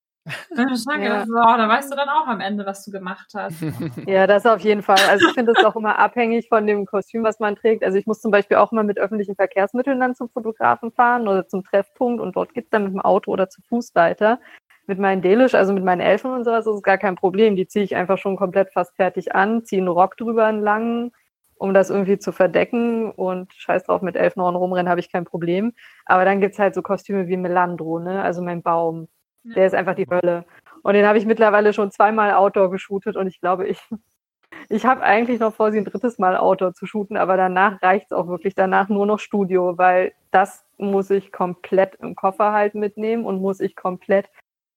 [0.55, 1.25] Ja.
[1.25, 3.61] So, da weißt du dann auch am Ende, was du gemacht hast.
[4.07, 4.99] Ja, das auf jeden Fall.
[5.09, 7.83] Also ich finde es auch immer abhängig von dem Kostüm, was man trägt.
[7.83, 11.47] Also ich muss zum Beispiel auch immer mit öffentlichen Verkehrsmitteln dann zum Fotografen fahren oder
[11.47, 14.39] zum Treffpunkt und dort geht es dann mit dem Auto oder zu Fuß weiter.
[14.85, 17.55] Mit meinen Delish, also mit meinen Elfen und sowas, ist es gar kein Problem.
[17.55, 21.11] Die ziehe ich einfach schon komplett fast fertig an, ziehe einen Rock drüber einen langen,
[21.55, 25.73] um das irgendwie zu verdecken und scheiß drauf, mit Elfenhorn rumrennen habe ich kein Problem.
[26.05, 28.21] Aber dann gibt es halt so Kostüme wie Melandro, ne?
[28.21, 29.07] also mein Baum
[29.55, 30.45] der ist einfach die Hölle.
[30.83, 33.79] Und den habe ich mittlerweile schon zweimal Outdoor geshootet und ich glaube, ich,
[34.69, 38.07] ich habe eigentlich noch vor, sie ein drittes Mal Outdoor zu shooten, aber danach reicht
[38.07, 38.55] es auch wirklich.
[38.55, 43.59] Danach nur noch Studio, weil das muss ich komplett im Koffer halt mitnehmen und muss
[43.59, 44.29] ich komplett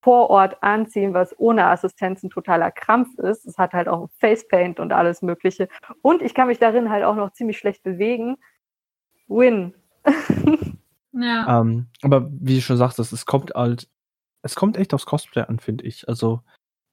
[0.03, 3.47] vor Ort anziehen, was ohne Assistenz ein totaler Krampf ist.
[3.47, 5.69] Es hat halt auch Facepaint und alles Mögliche.
[6.01, 8.39] Und ich kann mich darin halt auch noch ziemlich schlecht bewegen.
[9.29, 9.75] Win.
[11.13, 11.61] ja.
[11.61, 13.89] Ähm, aber wie du schon sagst, es kommt halt
[14.43, 16.09] es kommt echt aufs Cosplay an, finde ich.
[16.09, 16.43] Also,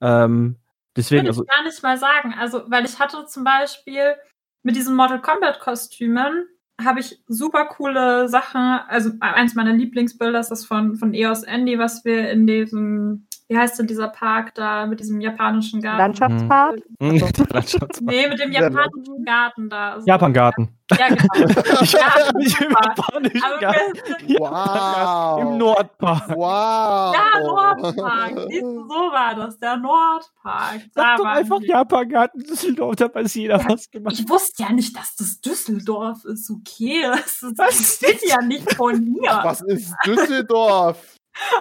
[0.02, 0.58] ähm,
[0.96, 1.26] deswegen.
[1.26, 2.34] Würde ich also, gar nicht mal sagen.
[2.38, 4.16] Also, weil ich hatte zum Beispiel
[4.64, 6.48] mit diesen Mortal Kombat Kostümen
[6.84, 8.62] habe ich super coole Sachen.
[8.62, 13.58] Also, eins meiner Lieblingsbilder ist das von, von EOS Andy, was wir in diesem wie
[13.58, 16.00] heißt denn dieser Park da mit diesem japanischen Garten?
[16.00, 16.80] Landschaftspark?
[17.00, 17.20] Mhm.
[17.50, 18.02] Landschaftspark.
[18.02, 19.94] Nee, mit dem japanischen Garten da.
[19.94, 20.78] Also Japan-Garten.
[20.92, 21.24] Ja, genau.
[21.84, 24.38] ja, Nicht im japanischen Garten.
[24.40, 25.42] Wow.
[25.42, 26.30] Im Nordpark.
[26.30, 27.16] Wow.
[27.16, 28.50] Ja, Nordpark.
[28.50, 29.58] Siehst du, so war das.
[29.60, 30.82] Der Nordpark.
[30.94, 34.16] Da Sag doch einfach Japan-Garten Düsseldorf, da weiß jeder ja, was gemacht.
[34.20, 36.50] Ich wusste ja nicht, dass das Düsseldorf ist.
[36.50, 39.40] Okay, das, ist, das ist ja nicht von mir.
[39.44, 41.18] Was ist Düsseldorf?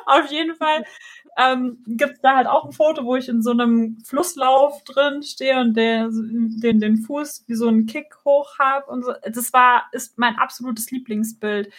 [0.06, 0.84] Auf jeden Fall
[1.36, 5.22] ähm, gibt es da halt auch ein Foto, wo ich in so einem Flusslauf drin
[5.22, 9.12] stehe und der, den, den Fuß wie so einen Kick hoch habe und so.
[9.22, 11.72] Das war, ist mein absolutes Lieblingsbild.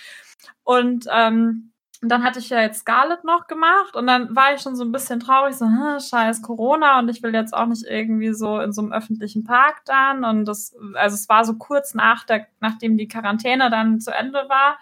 [0.63, 4.76] Und ähm, dann hatte ich ja jetzt Scarlett noch gemacht und dann war ich schon
[4.76, 8.34] so ein bisschen traurig, so, hm, scheiß Corona und ich will jetzt auch nicht irgendwie
[8.34, 12.24] so in so einem öffentlichen Park dann und das, also es war so kurz nach
[12.26, 14.78] der, nachdem die Quarantäne dann zu Ende war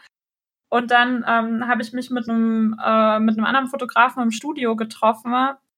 [0.70, 4.76] und dann ähm, habe ich mich mit einem, äh, mit einem anderen Fotografen im Studio
[4.76, 5.34] getroffen,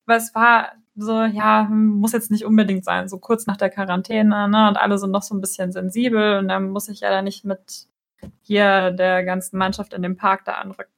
[0.06, 4.47] weil es war so, ja, muss jetzt nicht unbedingt sein, so kurz nach der Quarantäne,
[4.50, 4.67] ne?
[4.67, 7.45] Und alle sind noch so ein bisschen sensibel und dann muss ich ja da nicht
[7.45, 7.88] mit
[8.41, 10.91] hier der ganzen Mannschaft in dem Park da anrücken.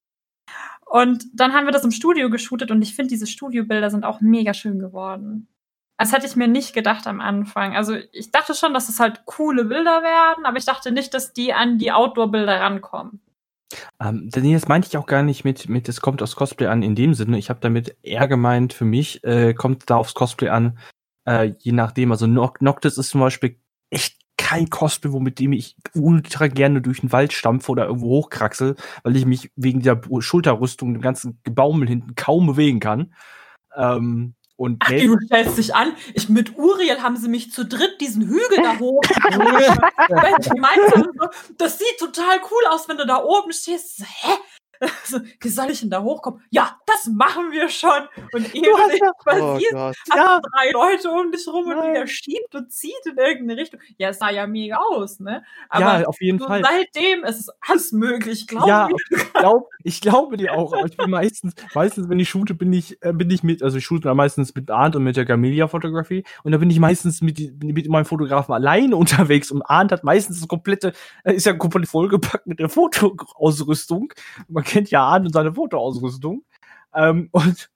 [0.85, 4.21] Und dann haben wir das im Studio geshootet und ich finde, diese Studiobilder sind auch
[4.21, 5.47] mega schön geworden.
[5.97, 7.75] Das hätte ich mir nicht gedacht am Anfang.
[7.75, 11.33] Also ich dachte schon, dass es halt coole Bilder werden, aber ich dachte nicht, dass
[11.33, 13.19] die an die Outdoor-Bilder rankommen.
[13.99, 16.83] Ähm, nee, das meinte ich auch gar nicht mit, mit es kommt aufs Cosplay an
[16.83, 17.37] in dem Sinne.
[17.37, 20.77] Ich habe damit eher gemeint, für mich äh, kommt da aufs Cosplay an,
[21.25, 22.11] äh, je nachdem.
[22.11, 27.01] Also Noct Noctis ist zum Beispiel echt kein Cosplay, womit dem ich ultra gerne durch
[27.01, 31.87] den Wald stampfe oder irgendwo hochkraxel, weil ich mich wegen der Schulterrüstung, dem ganzen Gebaumel
[31.87, 33.13] hinten kaum bewegen kann.
[33.75, 35.93] Ähm, und Ach, du stellst dich an.
[36.13, 39.01] Ich, mit Uriel haben sie mich zu dritt diesen Hügel da hoch.
[41.57, 44.01] das sieht total cool aus, wenn du da oben stehst.
[44.01, 44.33] Hä?
[45.03, 46.41] So, wie soll ich denn da hochkommen?
[46.51, 48.07] Ja, das machen wir schon.
[48.31, 50.39] Und du nicht passiert, oh hast ja.
[50.39, 51.77] drei Leute um dich rum Nein.
[51.79, 53.79] und der schiebt und zieht in irgendeine Richtung.
[53.97, 55.43] Ja, es sah ja mega aus, ne?
[55.69, 56.63] Aber ja, auf jeden Fall.
[56.63, 59.33] Seitdem ist es alles möglich, glaube ja, ich.
[59.33, 60.73] Glaub, ich glaube dir auch.
[60.73, 63.77] Aber ich bin meistens, meistens, wenn ich shoote, bin ich, äh, bin ich mit, also
[63.77, 66.23] ich shoote meistens mit Arndt und mit der Gamelia-Fotografie.
[66.43, 69.51] Und da bin ich meistens mit, mit meinem Fotografen alleine unterwegs.
[69.51, 74.13] Und Arndt hat meistens das komplette, äh, ist ja komplett vollgepackt mit der Fotoausrüstung.
[74.47, 76.43] Man kennt ja an und seine Fotoausrüstung.
[76.93, 77.69] Ähm, und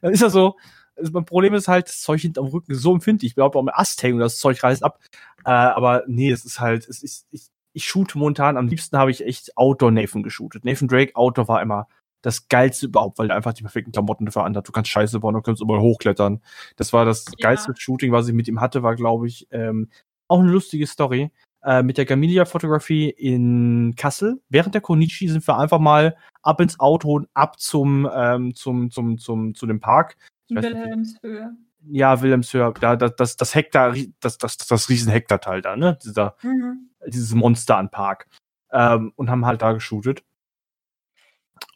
[0.00, 0.56] dann ist er so,
[0.96, 3.32] also mein Problem ist halt, das Zeug hinterm Rücken ist so empfindlich.
[3.32, 5.00] Ich glaube, am Ast hängen und das Zeug reißt ab.
[5.44, 9.10] Äh, aber nee, es ist halt, es ist, ich, ich shoote momentan, am liebsten habe
[9.10, 10.64] ich echt Outdoor Nathan geshootet.
[10.64, 11.88] Nathan Drake Outdoor war immer
[12.22, 14.68] das geilste überhaupt, weil er einfach die perfekten Klamotten dafür anhat.
[14.68, 16.42] Du kannst Scheiße bauen, du kannst überall hochklettern.
[16.76, 17.48] Das war das ja.
[17.48, 19.88] geilste Shooting, was ich mit ihm hatte, war, glaube ich, ähm,
[20.28, 21.30] auch eine lustige Story.
[21.62, 24.40] Äh, mit der Gamilia-Fotografie in Kassel.
[24.48, 28.90] Während der Konichi sind wir einfach mal ab ins Auto und ab zum, ähm, zum,
[28.90, 30.16] zum, zum, zu dem Park.
[30.48, 31.50] Wilhelmshöhe.
[31.90, 35.98] Ja, Wilhelmshöhe, da, das, das, das Hektar, das, das, das riesen Hektarteil da, ne?
[36.04, 36.90] Dieser, mhm.
[37.06, 38.26] Dieses Monster an Park.
[38.72, 40.22] Ähm, und haben halt da geshootet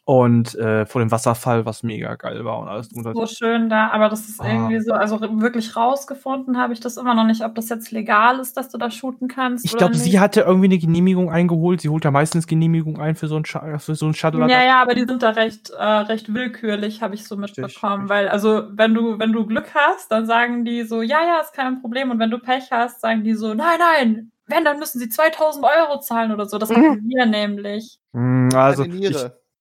[0.07, 2.89] und äh, vor dem Wasserfall, was mega geil war und alles.
[2.89, 4.47] So schön da, aber das ist ah.
[4.47, 8.39] irgendwie so, also wirklich rausgefunden habe ich das immer noch nicht, ob das jetzt legal
[8.39, 9.65] ist, dass du da shooten kannst.
[9.65, 11.81] Ich glaube, sie hatte irgendwie eine Genehmigung eingeholt.
[11.81, 14.47] Sie holt ja meistens Genehmigung ein für so ein, für so ein Shuttle.
[14.47, 18.07] Ja, ja, aber die sind da recht, äh, recht willkürlich, habe ich so mitbekommen.
[18.07, 21.53] Weil, also, wenn du, wenn du Glück hast, dann sagen die so, ja, ja, ist
[21.53, 22.11] kein Problem.
[22.11, 25.65] Und wenn du Pech hast, sagen die so, nein, nein, wenn, dann müssen sie 2000
[25.65, 26.59] Euro zahlen oder so.
[26.59, 27.97] Das machen wir nämlich.
[28.13, 29.15] Hm, also, ich,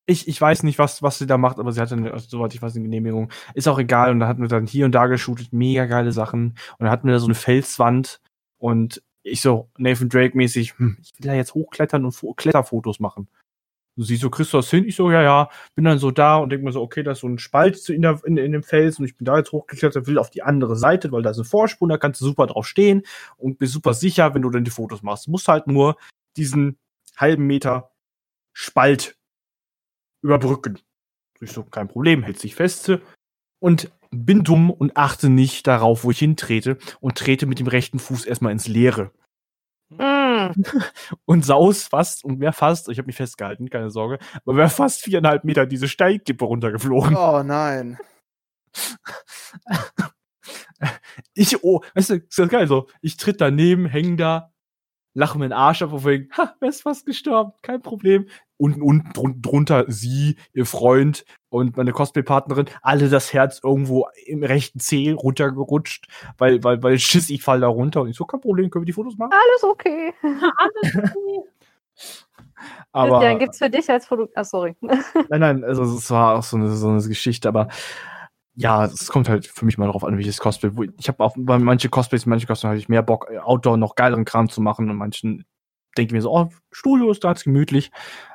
[0.06, 2.54] ich, ich weiß nicht, was, was sie da macht, aber sie hatte, eine, also, soweit
[2.54, 3.30] ich weiß, eine Genehmigung.
[3.54, 4.10] Ist auch egal.
[4.10, 6.50] Und da hatten wir dann hier und da geshootet, mega geile Sachen.
[6.50, 8.20] Und dann hatten wir da so eine Felswand
[8.58, 13.28] und ich so Nathan Drake mäßig, hm, ich will da jetzt hochklettern und Kletterfotos machen.
[13.96, 14.84] Und sie so, Christoph hin?
[14.86, 15.48] Ich so, ja, ja.
[15.74, 18.02] Bin dann so da und denke mir so, okay, da ist so ein Spalt in,
[18.02, 20.76] der, in, in dem Fels und ich bin da jetzt hochgeklettert, will auf die andere
[20.76, 23.02] Seite, weil da ist ein Vorsprung, da kannst du super drauf stehen
[23.36, 25.28] und bist super sicher, wenn du dann die Fotos machst.
[25.28, 25.96] Du musst halt nur
[26.36, 26.76] diesen
[27.16, 27.92] halben Meter
[28.52, 29.16] Spalt
[30.24, 30.80] überbrücken.
[31.40, 32.90] Ich so, kein Problem, hält sich fest
[33.60, 37.98] und bin dumm und achte nicht darauf, wo ich hintrete und trete mit dem rechten
[37.98, 39.10] Fuß erstmal ins Leere.
[39.90, 40.52] Mm.
[41.26, 45.02] und saus fast und wer fast, ich habe mich festgehalten, keine Sorge, aber wer fast
[45.02, 47.14] viereinhalb Meter diese Steigkippe runtergeflogen.
[47.16, 47.98] Oh nein.
[51.34, 52.88] ich, oh, weißt du, ist das geil so.
[53.02, 54.52] Ich tritt daneben, häng da,
[55.12, 57.52] lache mir den Arsch ab und denke, ha, wer ist fast gestorben?
[57.62, 58.28] Kein Problem.
[58.64, 64.80] Unten, unten drunter sie, ihr Freund und meine Cosplay-Partnerin, alle das Herz irgendwo im rechten
[64.80, 66.08] Zeh runtergerutscht,
[66.38, 68.86] weil, weil, weil Schiss, ich fall da runter und ich so, kein Problem, können wir
[68.86, 69.32] die Fotos machen?
[69.32, 70.14] Alles okay.
[70.22, 71.40] Alles okay.
[72.92, 74.74] aber Christian, gibt's für dich als Foto, ah, sorry.
[74.80, 77.68] nein, nein, also es war auch so eine, so eine Geschichte, aber
[78.54, 80.70] ja, es kommt halt für mich mal darauf an, welches Cosplay.
[80.98, 84.24] Ich habe auch bei manche Cosplays, manche Cosplays habe ich mehr Bock, Outdoor noch geileren
[84.24, 85.44] Kram zu machen und manchen
[85.96, 87.90] denke ich mir so, oh, Studio ist da jetzt gemütlich.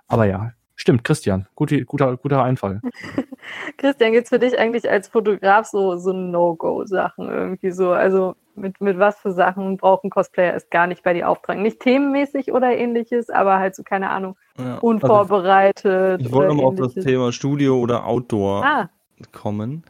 [0.07, 2.81] Aber ja, stimmt, Christian, guter, guter, guter Einfall.
[3.77, 7.91] Christian, gibt's für dich eigentlich als Fotograf so, so No-Go-Sachen irgendwie so?
[7.91, 11.63] Also mit, mit was für Sachen brauchen Cosplayer es gar nicht bei dir auftragen?
[11.63, 15.85] Nicht themenmäßig oder ähnliches, aber halt so, keine Ahnung, ja, also unvorbereitet.
[15.85, 18.89] Also ich wollte nochmal auf das Thema Studio oder Outdoor ah.
[19.31, 19.83] kommen.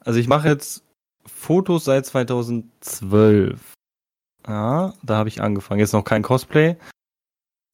[0.00, 0.84] Also ich mache jetzt
[1.26, 3.74] Fotos seit 2012.
[4.46, 5.80] Ja, da habe ich angefangen.
[5.80, 6.76] Jetzt noch kein Cosplay.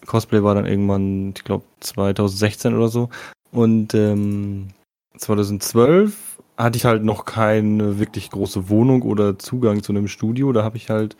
[0.07, 3.09] Cosplay war dann irgendwann, ich glaube, 2016 oder so.
[3.53, 4.68] Und ähm,
[5.16, 10.53] 2012 hatte ich halt noch keine wirklich große Wohnung oder Zugang zu einem Studio.
[10.53, 11.16] Da habe ich halt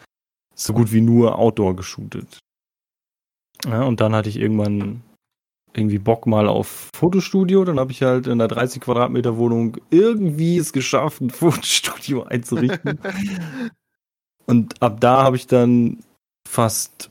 [0.55, 2.39] so gut wie nur Outdoor geshootet.
[3.67, 5.03] Ja, und dann hatte ich irgendwann
[5.75, 7.65] irgendwie Bock mal auf Fotostudio.
[7.65, 12.99] Dann habe ich halt in einer 30 Quadratmeter Wohnung irgendwie es geschafft, ein Fotostudio einzurichten.
[14.47, 15.99] und ab da habe ich dann
[16.49, 17.11] fast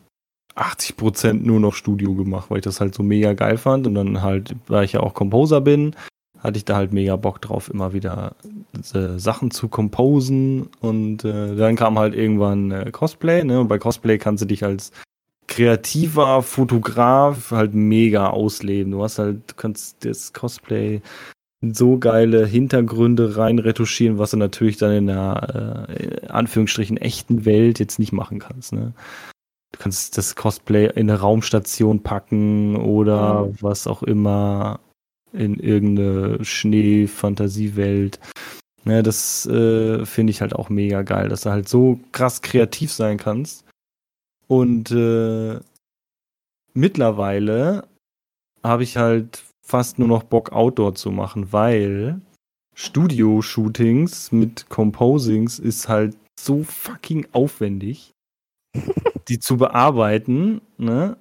[0.55, 3.87] 80 Prozent nur noch Studio gemacht, weil ich das halt so mega geil fand.
[3.87, 5.95] Und dann halt, weil ich ja auch Composer bin,
[6.39, 8.35] hatte ich da halt mega Bock drauf, immer wieder
[8.93, 10.69] äh, Sachen zu composen.
[10.79, 13.43] Und äh, dann kam halt irgendwann äh, Cosplay.
[13.43, 13.59] Ne?
[13.59, 14.91] Und bei Cosplay kannst du dich als
[15.47, 18.91] kreativer Fotograf halt mega ausleben.
[18.91, 21.01] Du hast halt, du kannst das Cosplay
[21.61, 27.79] so geile Hintergründe rein retuschieren, was du natürlich dann in der äh, Anführungsstrichen echten Welt
[27.79, 28.71] jetzt nicht machen kannst.
[28.71, 28.93] Ne?
[29.72, 33.55] Du kannst das Cosplay in eine Raumstation packen oder mhm.
[33.61, 34.80] was auch immer
[35.32, 38.20] in irgendeine Schnee-Fantasiewelt.
[38.86, 42.91] Ja, das äh, finde ich halt auch mega geil, dass du halt so krass kreativ
[42.91, 43.65] sein kannst
[44.49, 45.59] und äh,
[46.74, 47.88] mittlerweile
[48.63, 52.20] habe ich halt fast nur noch Bock, Outdoor zu machen, weil
[52.76, 58.11] Studio-Shootings mit Composings ist halt so fucking aufwendig,
[59.28, 61.17] die zu bearbeiten, ne?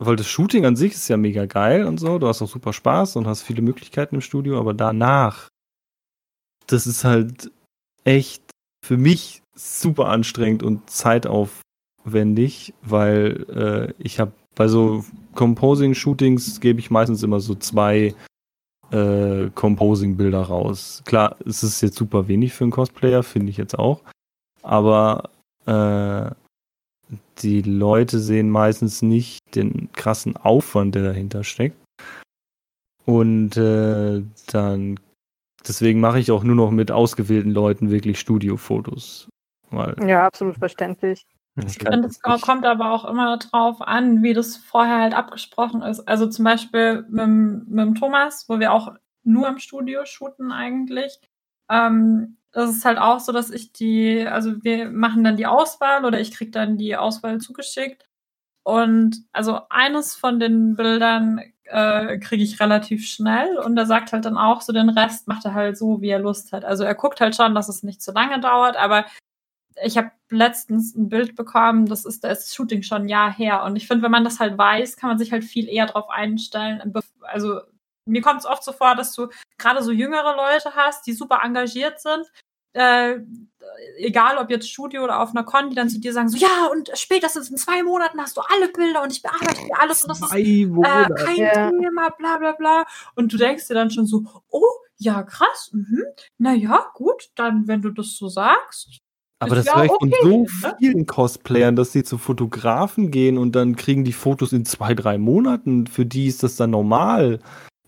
[0.00, 2.72] Weil das Shooting an sich ist ja mega geil und so, du hast auch super
[2.72, 5.48] Spaß und hast viele Möglichkeiten im Studio, aber danach,
[6.68, 7.50] das ist halt
[8.04, 8.42] echt
[8.86, 11.62] für mich super anstrengend und zeitauf
[12.08, 13.46] aufwendig, weil
[13.98, 15.04] äh, ich habe bei so
[15.34, 18.14] Composing-Shootings gebe ich meistens immer so zwei
[18.90, 21.02] äh, Composing-Bilder raus.
[21.04, 24.02] Klar, es ist jetzt super wenig für einen Cosplayer, finde ich jetzt auch.
[24.62, 25.30] Aber
[25.66, 26.30] äh,
[27.38, 31.76] die Leute sehen meistens nicht den krassen Aufwand, der dahinter steckt.
[33.04, 35.00] Und äh, dann
[35.66, 39.28] deswegen mache ich auch nur noch mit ausgewählten Leuten wirklich Studiofotos.
[39.70, 41.26] Weil, ja, absolut verständlich.
[41.66, 46.06] Ich finde, es kommt aber auch immer drauf an, wie das vorher halt abgesprochen ist.
[46.06, 48.92] Also zum Beispiel mit, mit dem Thomas, wo wir auch
[49.24, 51.18] nur im Studio shooten eigentlich.
[51.70, 56.04] Ähm, das ist halt auch so, dass ich die, also wir machen dann die Auswahl
[56.04, 58.08] oder ich krieg dann die Auswahl zugeschickt.
[58.64, 64.24] Und also eines von den Bildern äh, kriege ich relativ schnell und er sagt halt
[64.24, 66.64] dann auch so, den Rest macht er halt so, wie er Lust hat.
[66.64, 69.06] Also er guckt halt schon, dass es nicht zu lange dauert, aber
[69.84, 73.62] ich habe letztens ein Bild bekommen, das ist das Shooting schon ein Jahr her.
[73.64, 76.10] Und ich finde, wenn man das halt weiß, kann man sich halt viel eher drauf
[76.10, 76.92] einstellen.
[77.22, 77.60] Also
[78.08, 79.28] mir kommt es oft so vor, dass du
[79.58, 82.26] gerade so jüngere Leute hast, die super engagiert sind.
[82.72, 83.20] Äh,
[83.98, 86.68] egal ob jetzt Studio oder auf einer Con, die dann zu dir sagen, so ja,
[86.70, 90.10] und spätestens in zwei Monaten hast du alle Bilder und ich bearbeite dir alles und
[90.10, 90.66] das ist äh,
[91.16, 91.70] kein ja.
[91.70, 92.84] Thema, bla bla bla.
[93.14, 94.62] Und du denkst dir dann schon so, oh,
[94.98, 96.02] ja, krass, mhm.
[96.38, 99.00] naja, gut, dann, wenn du das so sagst,
[99.40, 100.76] aber das höre ich von so ne?
[100.78, 105.16] vielen Cosplayern, dass sie zu Fotografen gehen und dann kriegen die Fotos in zwei, drei
[105.16, 105.86] Monaten.
[105.86, 107.38] Für die ist das dann normal,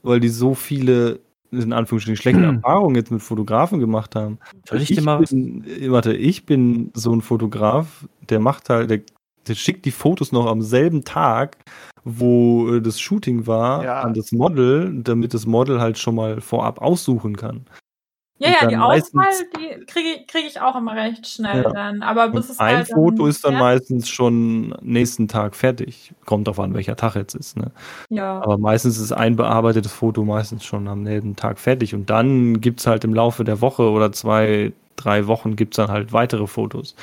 [0.02, 1.20] weil die so viele,
[1.50, 4.38] in Anführungsstrichen, schlechte Erfahrungen jetzt mit Fotografen gemacht haben.
[4.68, 8.90] Soll ich, ich dir mal bin, Warte, ich bin so ein Fotograf, der macht halt,
[8.90, 9.00] der,
[9.46, 11.56] der schickt die Fotos noch am selben Tag,
[12.04, 14.00] wo äh, das Shooting war, ja.
[14.00, 17.66] an das Model, damit das Model halt schon mal vorab aussuchen kann.
[18.42, 21.72] Ja, ja, die Auswahl, die kriege krieg ich auch immer recht schnell ja.
[21.72, 22.02] dann.
[22.02, 26.14] Aber bis es ein halt Foto ist dann meistens schon nächsten Tag fertig.
[26.24, 27.58] Kommt drauf an, welcher Tag jetzt ist.
[27.58, 27.70] Ne?
[28.08, 28.40] Ja.
[28.40, 31.94] Aber meistens ist ein bearbeitetes Foto meistens schon am nächsten Tag fertig.
[31.94, 35.76] Und dann gibt es halt im Laufe der Woche oder zwei, drei Wochen gibt es
[35.76, 36.96] dann halt weitere Fotos.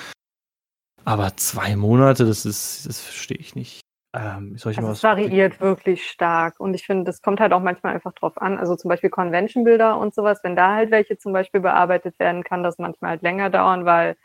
[1.05, 3.81] Aber zwei Monate, das ist, das verstehe ich nicht.
[4.13, 7.53] Ähm, soll ich also mal es variiert wirklich stark und ich finde, das kommt halt
[7.53, 8.57] auch manchmal einfach drauf an.
[8.57, 12.63] Also zum Beispiel Convention-Bilder und sowas, wenn da halt welche zum Beispiel bearbeitet werden, kann
[12.63, 14.15] das manchmal halt länger dauern, weil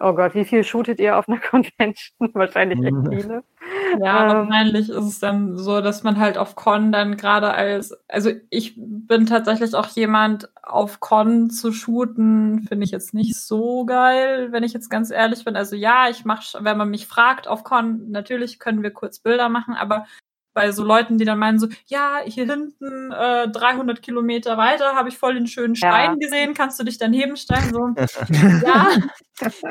[0.00, 2.30] Oh Gott, wie viel shootet ihr auf einer Convention?
[2.32, 3.10] Wahrscheinlich echt mhm.
[3.10, 3.44] viele.
[4.00, 7.96] Ja, ähm, wahrscheinlich ist es dann so, dass man halt auf Con dann gerade als,
[8.06, 13.84] also ich bin tatsächlich auch jemand, auf Con zu shooten, finde ich jetzt nicht so
[13.86, 15.56] geil, wenn ich jetzt ganz ehrlich bin.
[15.56, 19.48] Also ja, ich mache, wenn man mich fragt auf Con, natürlich können wir kurz Bilder
[19.48, 20.06] machen, aber
[20.58, 25.08] bei so Leuten, die dann meinen so, ja, hier hinten äh, 300 Kilometer weiter habe
[25.08, 26.14] ich voll den schönen Stein ja.
[26.14, 27.72] gesehen, kannst du dich daneben stellen?
[27.72, 27.94] So,
[28.66, 28.88] ja,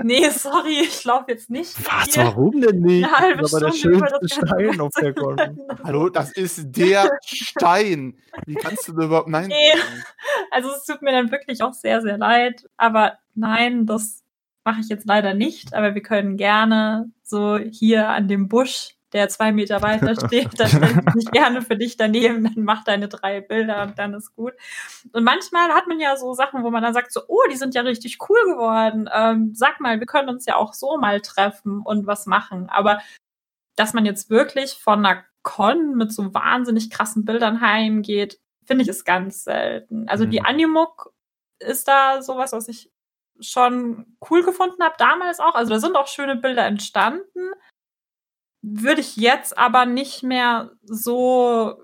[0.04, 1.76] nee, sorry, ich laufe jetzt nicht.
[1.86, 2.24] Was, hier.
[2.24, 3.04] warum denn nicht?
[3.04, 5.60] Eine halbe das ist aber der schönste Stein auf der Con.
[5.84, 8.18] Hallo, das ist der Stein.
[8.46, 9.74] Wie kannst du da überhaupt nein nee.
[10.52, 14.24] Also es tut mir dann wirklich auch sehr, sehr leid, aber nein, das
[14.64, 19.30] mache ich jetzt leider nicht, aber wir können gerne so hier an dem Busch der
[19.30, 23.08] zwei Meter weiter steht, dann stelle ich mich gerne für dich daneben, dann mach deine
[23.08, 24.54] drei Bilder und dann ist gut.
[25.14, 27.76] Und manchmal hat man ja so Sachen, wo man dann sagt so, oh, die sind
[27.76, 29.10] ja richtig cool geworden.
[29.14, 32.70] Ähm, sag mal, wir können uns ja auch so mal treffen und was machen.
[32.70, 33.00] Aber
[33.76, 38.90] dass man jetzt wirklich von einer Con mit so wahnsinnig krassen Bildern heimgeht, finde ich
[38.90, 40.10] ist ganz selten.
[40.10, 40.32] Also mhm.
[40.32, 41.14] die Animuk
[41.60, 42.92] ist da sowas, was ich
[43.40, 45.56] schon cool gefunden habe, damals auch.
[45.56, 47.52] Also da sind auch schöne Bilder entstanden
[48.62, 51.84] würde ich jetzt aber nicht mehr so,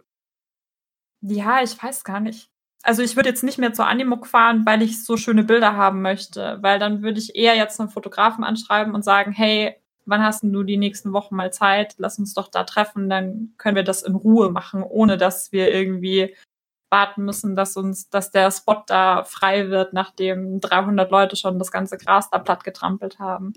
[1.21, 2.49] ja, ich weiß gar nicht.
[2.83, 6.01] Also ich würde jetzt nicht mehr zur Animuk fahren, weil ich so schöne Bilder haben
[6.01, 10.43] möchte, weil dann würde ich eher jetzt einen Fotografen anschreiben und sagen, hey, wann hast
[10.43, 11.95] du die nächsten Wochen mal Zeit?
[11.97, 15.73] Lass uns doch da treffen, dann können wir das in Ruhe machen, ohne dass wir
[15.73, 16.35] irgendwie
[16.91, 21.71] warten müssen, dass uns, dass der Spot da frei wird, nachdem 300 Leute schon das
[21.71, 23.53] ganze Gras da platt getrampelt haben.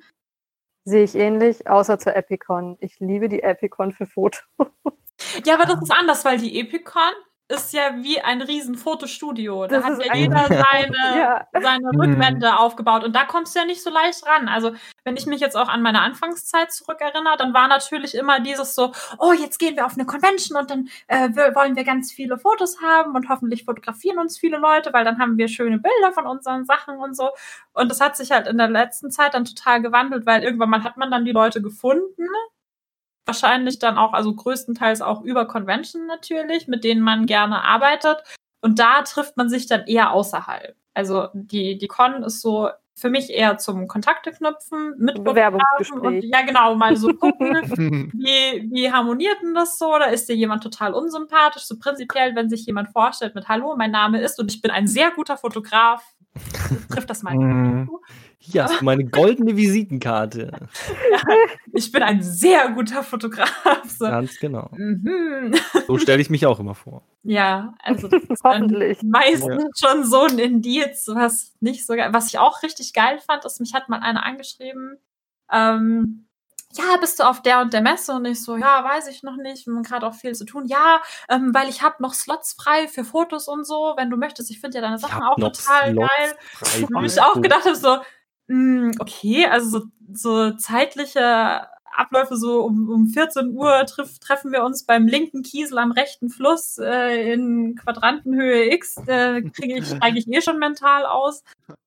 [0.89, 2.76] Sehe ich ähnlich, außer zur Epicon.
[2.78, 4.45] Ich liebe die Epicon für Fotos.
[5.45, 7.12] Ja, aber das ist anders, weil die Epicon
[7.49, 9.67] ist ja wie ein riesen Fotostudio.
[9.67, 11.47] Da das hat ja jeder seine, ja.
[11.53, 12.01] seine mhm.
[12.01, 14.49] Rückwände aufgebaut und da kommst du ja nicht so leicht ran.
[14.49, 14.73] Also
[15.05, 18.93] wenn ich mich jetzt auch an meine Anfangszeit zurückerinnere, dann war natürlich immer dieses so,
[19.19, 22.83] oh, jetzt gehen wir auf eine Convention und dann äh, wollen wir ganz viele Fotos
[22.83, 26.65] haben und hoffentlich fotografieren uns viele Leute, weil dann haben wir schöne Bilder von unseren
[26.65, 27.31] Sachen und so.
[27.73, 30.83] Und das hat sich halt in der letzten Zeit dann total gewandelt, weil irgendwann mal
[30.83, 32.27] hat man dann die Leute gefunden,
[33.27, 38.22] wahrscheinlich dann auch, also größtenteils auch über Convention natürlich, mit denen man gerne arbeitet.
[38.61, 40.77] Und da trifft man sich dann eher außerhalb.
[40.95, 46.03] Also die, die Con ist so für mich eher zum Kontakte knüpfen, mit Bewerbungsgespräch.
[46.03, 47.53] Und, ja, genau, mal so gucken,
[48.14, 49.95] wie, wie harmoniert denn das so?
[49.95, 51.64] Oder ist dir jemand total unsympathisch?
[51.64, 54.89] So prinzipiell, wenn sich jemand vorstellt mit Hallo, mein Name ist und ich bin ein
[54.89, 56.03] sehr guter Fotograf,
[56.91, 57.34] trifft das mal.
[57.34, 57.91] Mhm.
[58.39, 60.53] Hier hast du meine goldene Visitenkarte.
[61.11, 61.22] Ja,
[61.72, 63.84] ich bin ein sehr guter Fotograf.
[63.87, 64.05] So.
[64.07, 64.70] Ganz genau.
[64.76, 65.55] Mhm.
[65.87, 67.03] So stelle ich mich auch immer vor.
[67.22, 69.03] Ja, also das ist Hoffentlich.
[69.03, 69.89] meistens ja.
[69.93, 72.11] schon so ein Indiz, was nicht so geil.
[72.12, 74.99] Was ich auch richtig geil fand, ist, mich hat mal einer angeschrieben.
[75.51, 76.26] Ähm,
[76.77, 78.12] ja, bist du auf der und der Messe?
[78.12, 80.66] Und ich so, ja, weiß ich noch nicht, gerade auch viel zu tun.
[80.66, 84.51] Ja, ähm, weil ich habe noch Slots frei für Fotos und so, wenn du möchtest.
[84.51, 86.89] Ich finde ja deine Sachen auch total Slots geil.
[86.93, 87.99] Wo ich auch gedacht habe, so,
[88.49, 94.53] mh, hm, okay, also so, so zeitliche Abläufe so um, um 14 Uhr treff, treffen
[94.53, 98.97] wir uns beim linken Kiesel am rechten Fluss äh, in Quadrantenhöhe X.
[99.07, 101.43] Äh, kriege ich eigentlich eh schon mental aus.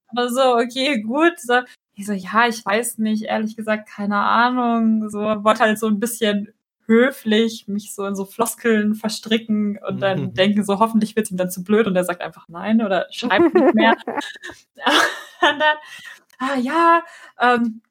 [0.08, 1.40] Aber so, okay, gut.
[1.40, 1.62] So,
[2.00, 5.10] ich so, ja, ich weiß nicht, ehrlich gesagt, keine Ahnung.
[5.10, 6.54] So, wollte halt so ein bisschen
[6.86, 10.34] höflich mich so in so Floskeln verstricken und dann mhm.
[10.34, 13.54] denken so, hoffentlich wird ihm dann zu blöd und er sagt einfach nein oder schreibt
[13.54, 13.96] nicht mehr.
[14.06, 15.78] und dann,
[16.40, 17.04] ah ja,
[17.40, 17.82] ähm,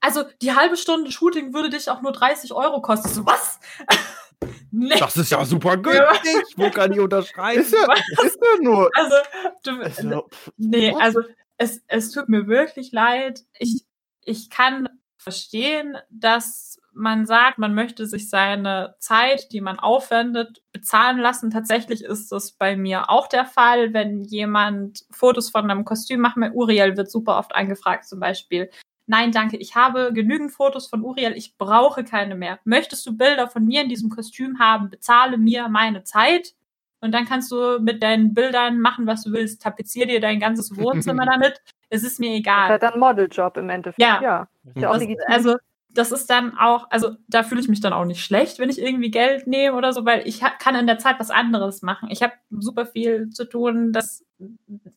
[0.00, 3.08] also die halbe Stunde Shooting würde dich auch nur 30 Euro kosten.
[3.08, 3.58] So, was?
[4.70, 4.98] nee.
[4.98, 6.44] Das ist ja super günstig.
[6.56, 7.60] Wo kann ich unterschreiben?
[7.60, 7.92] Ist ja,
[8.24, 8.88] ist ja nur.
[8.94, 9.16] Also,
[9.64, 11.20] du, also, nee, also
[11.58, 13.44] es, es tut mir wirklich leid.
[13.58, 13.84] Ich,
[14.24, 21.18] ich kann verstehen, dass man sagt, man möchte sich seine Zeit, die man aufwendet, bezahlen
[21.18, 21.50] lassen.
[21.50, 26.36] Tatsächlich ist das bei mir auch der Fall, wenn jemand Fotos von einem Kostüm macht.
[26.36, 28.70] Uriel wird super oft angefragt, zum Beispiel
[29.08, 32.60] nein, danke, ich habe genügend Fotos von Uriel, ich brauche keine mehr.
[32.64, 36.54] Möchtest du Bilder von mir in diesem Kostüm haben, bezahle mir meine Zeit
[37.00, 39.62] und dann kannst du mit deinen Bildern machen, was du willst.
[39.62, 41.60] Tapezier dir dein ganzes Wohnzimmer damit.
[41.90, 42.68] Es ist mir egal.
[42.68, 44.00] Das ist dann Modeljob im Endeffekt.
[44.00, 44.20] Ja.
[44.20, 44.48] ja.
[44.74, 45.56] ja das, also
[45.90, 48.80] das ist dann auch, also da fühle ich mich dann auch nicht schlecht, wenn ich
[48.80, 52.08] irgendwie Geld nehme oder so, weil ich kann in der Zeit was anderes machen.
[52.10, 54.24] Ich habe super viel zu tun, das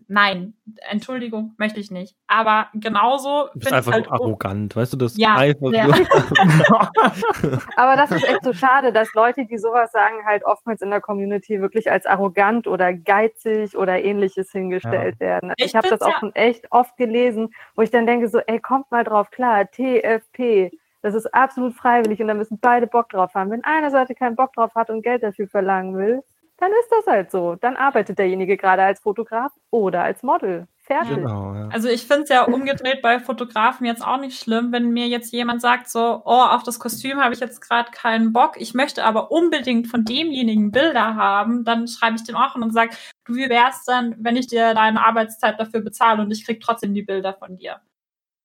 [0.08, 0.54] nein,
[0.90, 2.16] Entschuldigung, möchte ich nicht.
[2.28, 3.50] Aber genauso.
[3.54, 5.18] Du bist einfach halt arrogant, weißt du das?
[5.18, 5.44] Ja.
[5.44, 5.52] ja.
[7.76, 11.02] Aber das ist echt so schade, dass Leute, die sowas sagen, halt oftmals in der
[11.02, 15.28] Community wirklich als arrogant oder geizig oder ähnliches hingestellt ja.
[15.28, 15.50] werden.
[15.50, 16.20] Also ich, ich habe das auch ja.
[16.20, 20.72] schon echt oft gelesen, wo ich dann denke so, ey, kommt mal drauf klar, TFP.
[21.02, 23.50] Das ist absolut freiwillig und da müssen beide Bock drauf haben.
[23.50, 26.22] Wenn eine Seite keinen Bock drauf hat und Geld dafür verlangen will,
[26.62, 27.56] dann ist das halt so.
[27.56, 30.68] Dann arbeitet derjenige gerade als Fotograf oder als Model.
[30.84, 31.16] Fertig.
[31.16, 31.70] Genau, ja.
[31.70, 35.32] Also ich finde es ja umgedreht bei Fotografen jetzt auch nicht schlimm, wenn mir jetzt
[35.32, 39.04] jemand sagt so, oh, auf das Kostüm habe ich jetzt gerade keinen Bock, ich möchte
[39.04, 42.96] aber unbedingt von demjenigen Bilder haben, dann schreibe ich dem auch und sage,
[43.26, 46.94] du, wie wär's dann, wenn ich dir deine Arbeitszeit dafür bezahle und ich krieg trotzdem
[46.94, 47.82] die Bilder von dir?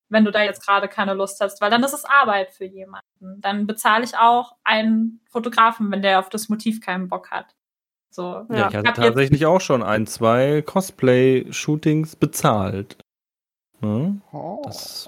[0.09, 3.41] Wenn du da jetzt gerade keine Lust hast, weil dann ist es Arbeit für jemanden.
[3.41, 7.56] Dann bezahle ich auch einen Fotografen, wenn der auf das Motiv keinen Bock hat.
[8.17, 8.45] So.
[8.49, 12.97] Ja, ja ich hatte tatsächlich auch schon ein, zwei Cosplay-Shootings bezahlt.
[13.81, 14.23] Hm?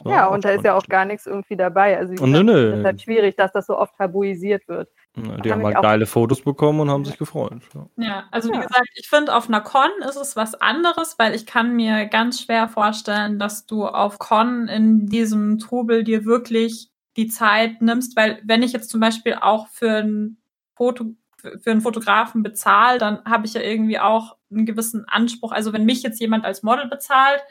[0.06, 1.98] Ja, und da ist ja auch gar nichts irgendwie dabei.
[1.98, 2.72] Also gesagt, nö, nö.
[2.72, 4.90] es ist halt schwierig, dass das so oft tabuisiert wird.
[5.18, 7.64] Ja, die haben halt geile Fotos bekommen und haben sich gefreut.
[7.74, 11.34] Ja, ja also wie gesagt, ich finde, auf einer Con ist es was anderes, weil
[11.34, 16.92] ich kann mir ganz schwer vorstellen, dass du auf Con in diesem Trubel dir wirklich
[17.18, 20.38] die Zeit nimmst, weil wenn ich jetzt zum Beispiel auch für ein
[20.76, 25.52] Foto für einen Fotografen bezahle, dann habe ich ja irgendwie auch einen gewissen Anspruch.
[25.52, 27.42] Also wenn mich jetzt jemand als Model bezahlt,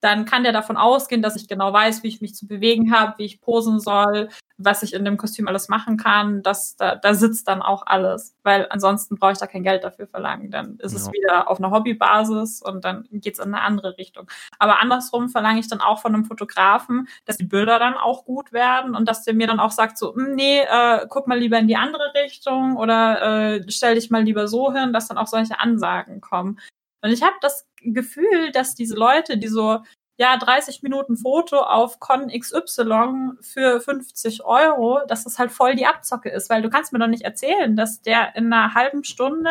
[0.00, 3.14] dann kann der davon ausgehen, dass ich genau weiß, wie ich mich zu bewegen habe,
[3.18, 4.28] wie ich posen soll,
[4.58, 6.42] was ich in dem Kostüm alles machen kann.
[6.42, 8.34] Das, da, da sitzt dann auch alles.
[8.42, 10.50] Weil ansonsten brauche ich da kein Geld dafür verlangen.
[10.50, 10.98] Dann ist ja.
[10.98, 14.30] es wieder auf einer Hobbybasis und dann geht's in eine andere Richtung.
[14.58, 18.52] Aber andersrum verlange ich dann auch von einem Fotografen, dass die Bilder dann auch gut
[18.52, 21.58] werden und dass der mir dann auch sagt, so, hm, nee, äh, guck mal lieber
[21.58, 25.26] in die andere Richtung oder äh, stell dich mal lieber so hin, dass dann auch
[25.26, 26.58] solche Ansagen kommen.
[27.02, 29.80] Und ich habe das Gefühl, dass diese Leute, die so,
[30.18, 35.86] ja, 30 Minuten Foto auf Con XY für 50 Euro, dass das halt voll die
[35.86, 39.50] Abzocke ist, weil du kannst mir doch nicht erzählen, dass der in einer halben Stunde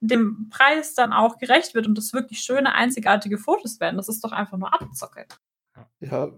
[0.00, 3.96] dem Preis dann auch gerecht wird und das wirklich schöne, einzigartige Fotos werden.
[3.96, 5.26] Das ist doch einfach nur Abzocke.
[6.00, 6.28] Ja.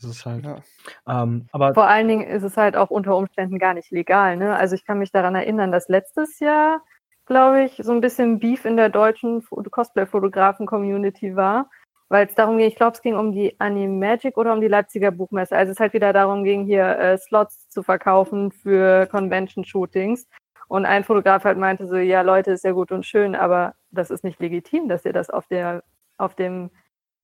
[0.00, 0.44] Das ist halt.
[0.44, 0.62] Ja.
[1.06, 4.36] Ähm, aber Vor allen Dingen ist es halt auch unter Umständen gar nicht legal.
[4.36, 4.54] Ne?
[4.54, 6.82] Also ich kann mich daran erinnern, dass letztes Jahr
[7.30, 11.70] glaube ich, so ein bisschen Beef in der deutschen Cosplay-Fotografen-Community war,
[12.10, 15.12] weil es darum ging, ich glaube, es ging um die Animagic oder um die Leipziger
[15.12, 15.56] Buchmesse.
[15.56, 20.26] Also es halt wieder darum ging, hier äh, Slots zu verkaufen für Convention-Shootings.
[20.66, 24.10] Und ein Fotograf halt meinte so, ja Leute, ist ja gut und schön, aber das
[24.10, 25.84] ist nicht legitim, dass ihr das auf der,
[26.18, 26.70] auf dem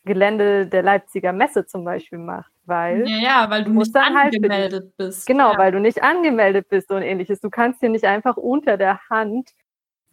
[0.04, 4.84] Gelände der Leipziger Messe zum Beispiel macht, weil ja, ja weil du nicht halt angemeldet
[4.84, 5.26] halt, bist.
[5.26, 5.58] Genau, ja.
[5.58, 7.40] weil du nicht angemeldet bist und ähnliches.
[7.40, 9.50] Du kannst hier nicht einfach unter der Hand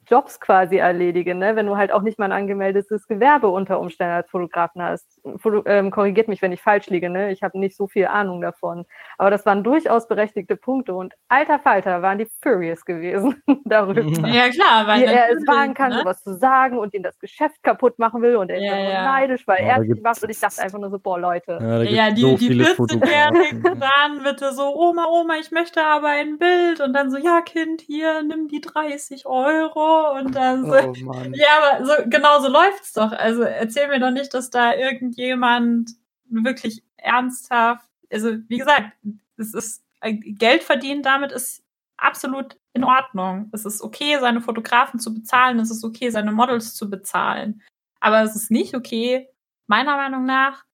[0.08, 1.56] Jobs quasi erledige, ne?
[1.56, 5.20] wenn du halt auch nicht mal ein angemeldetes Gewerbe unter Umständen als Fotografen hast.
[5.38, 7.32] Foto, ähm, korrigiert mich, wenn ich falsch liege, ne?
[7.32, 8.86] ich habe nicht so viel Ahnung davon.
[9.18, 14.28] Aber das waren durchaus berechtigte Punkte und alter Falter waren die furious gewesen darüber.
[14.28, 16.00] Ja klar, weil Wie er es wagen kann, ne?
[16.00, 19.04] sowas zu sagen und ihn das Geschäft kaputt machen will und er ist Ja, ja,
[19.06, 21.60] neidisch, weil Ja, er es macht und ich dachte einfach nur so, boah Leute.
[21.62, 23.80] Ja, Ja, die, so die viele 14-Jährigen Fotografen.
[23.80, 26.82] dann bitte so, Oma, Oma, ich möchte aber ein Bild.
[26.82, 29.93] Und dann so, ja, Kind, hier, nimm die 30 Euro.
[30.16, 31.34] Und dann so, Oh Mann.
[31.36, 33.12] ja, aber so, genau so läuft's doch.
[33.12, 35.92] Also erzähl mir doch nicht, dass da irgendjemand
[36.30, 38.92] wirklich ernsthaft, also wie gesagt,
[39.38, 41.64] es ist, Geld verdienen damit ist
[41.98, 43.50] absolut in Ordnung.
[43.54, 45.60] Es ist okay, seine Fotografen zu bezahlen.
[45.60, 47.62] Es ist okay, seine Models zu bezahlen.
[48.00, 49.30] Aber es ist nicht okay,
[49.68, 50.66] meiner Meinung nach,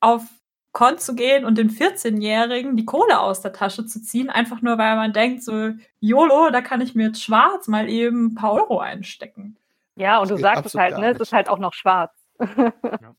[0.00, 0.22] auf
[0.72, 4.78] Con zu gehen und den 14-Jährigen die Kohle aus der Tasche zu ziehen, einfach nur
[4.78, 5.70] weil man denkt, so,
[6.00, 9.56] YOLO, da kann ich mir jetzt schwarz mal eben ein paar Euro einstecken.
[9.96, 11.10] Ja, und du Das geht sagst es halt, ne?
[11.10, 12.12] Es ist halt auch noch schwarz.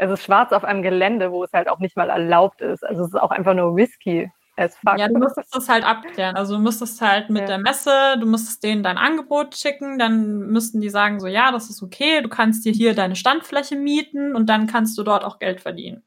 [0.00, 2.84] Es ist schwarz auf einem Gelände, wo es halt auch nicht mal erlaubt ist.
[2.86, 4.96] Also es ist auch einfach nur Whisky as fuck.
[4.98, 6.36] Ja, du müsstest das halt abklären.
[6.36, 7.46] Also du müsstest halt mit Ja.
[7.48, 11.68] der Messe, du müsstest denen dein Angebot schicken, dann müssten die sagen so, ja, das
[11.70, 15.38] ist okay, du kannst dir hier deine Standfläche mieten und dann kannst du dort auch
[15.40, 16.02] Geld verdienen.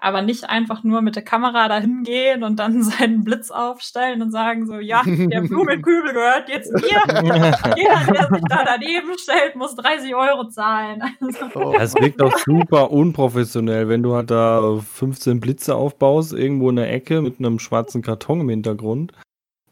[0.00, 4.30] Aber nicht einfach nur mit der Kamera dahin gehen und dann seinen Blitz aufstellen und
[4.30, 6.82] sagen so, ja, der Blumenkübel gehört jetzt mir.
[7.76, 11.02] Jeder, der sich da daneben stellt, muss 30 Euro zahlen.
[11.20, 11.74] Also, Oh.
[11.76, 16.92] Das wirkt auch super unprofessionell, wenn du halt da 15 Blitze aufbaust, irgendwo in der
[16.92, 19.12] Ecke mit einem schwarzen Karton im Hintergrund,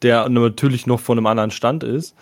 [0.03, 2.17] der natürlich noch von einem anderen Stand ist,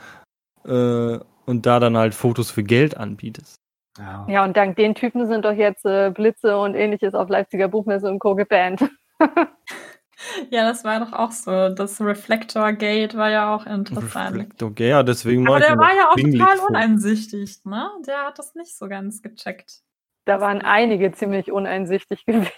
[0.64, 3.57] äh, und da dann halt Fotos für Geld anbietest.
[3.99, 4.26] Ja.
[4.28, 8.09] Ja, und dank den Typen sind doch jetzt äh, Blitze und ähnliches auf Leipziger Buchmesse
[8.09, 8.34] und Co.
[8.34, 8.84] gebannt.
[10.51, 11.68] ja, das war doch auch so.
[11.68, 14.36] Das Reflector Gate war ja auch interessant.
[14.36, 17.88] Reflektor, okay, ja, deswegen Aber mach ich der war ja auch total uneinsichtig, ne?
[18.07, 19.82] Der hat das nicht so ganz gecheckt.
[20.26, 22.51] Da waren einige ziemlich uneinsichtig gewesen.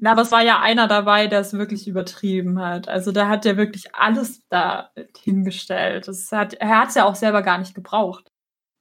[0.00, 2.88] Na, aber es war ja einer dabei, der es wirklich übertrieben hat.
[2.88, 6.08] Also der hat ja wirklich alles da hingestellt.
[6.08, 8.29] Das hat, er hat es ja auch selber gar nicht gebraucht.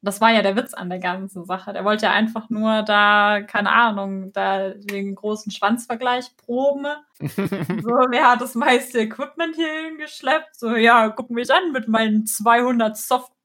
[0.02, 1.74] Das war ja der Witz an der ganzen Sache.
[1.74, 6.88] Der wollte ja einfach nur da, keine Ahnung, da den großen Schwanzvergleich proben.
[7.20, 10.56] So, wer hat das meiste Equipment hier hingeschleppt?
[10.58, 12.96] So, ja, guck mich an mit meinen 200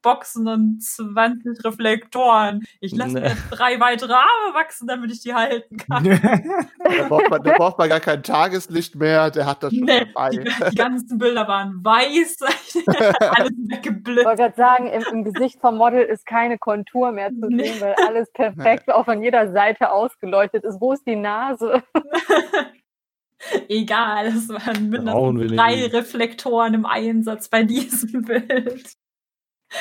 [0.05, 2.63] Softboxen und 20 Reflektoren.
[2.79, 3.35] Ich lasse mir Nee.
[3.49, 6.03] drei weitere Arme wachsen, damit ich die halten kann.
[6.97, 10.05] Da braucht, man, da braucht man gar kein Tageslicht mehr, der hat das schon Nee,
[10.13, 10.29] dabei.
[10.29, 14.25] die, die ganzen Bilder waren weiß, alles Ich weggeblitzt.
[14.25, 17.63] wollte gerade sagen, im, im Gesicht vom Model ist keine Kontur mehr zu Nee.
[17.71, 20.79] sehen, weil alles perfekt auch von jeder Seite ausgeleuchtet ist.
[20.79, 21.81] Wo ist die Nase?
[23.67, 25.85] Egal, es waren mindestens drei.
[25.87, 28.93] Reflektoren im Einsatz bei diesem Bild.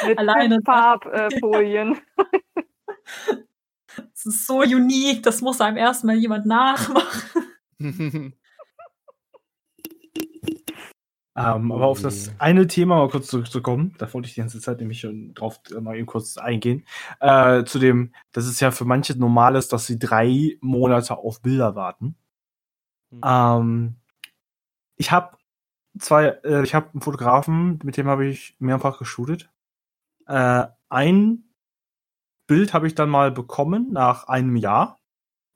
[0.07, 1.99] Mit Alleine das- Farbfolien.
[4.13, 7.45] Es ist so unique, das muss einem erstmal jemand nachmachen.
[11.37, 14.79] Ähm, aber auf das eine Thema mal kurz zurückzukommen, da wollte ich die ganze Zeit
[14.79, 16.87] nämlich schon drauf äh, mal eben kurz eingehen.
[17.19, 21.43] Äh, zu dem, dass es ja für manche normal ist, dass sie drei Monate auf
[21.43, 22.15] Bilder warten.
[23.11, 23.21] Mhm.
[23.25, 23.97] Ähm,
[24.97, 25.37] ich habe
[25.99, 29.51] zwei, äh, ich habe einen Fotografen, mit dem habe ich mehrfach geshootet.
[30.27, 31.45] Äh, ein
[32.47, 35.01] Bild habe ich dann mal bekommen nach einem Jahr.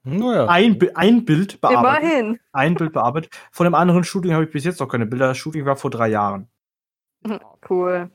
[0.04, 0.46] Naja.
[0.46, 2.40] Ein, ein Bild bearbeitet Immerhin.
[2.52, 3.32] ein Bild bearbeitet.
[3.52, 5.28] Von dem anderen Shooting habe ich bis jetzt noch keine Bilder.
[5.28, 6.48] Das Shooting war vor drei Jahren.
[7.68, 8.10] Cool.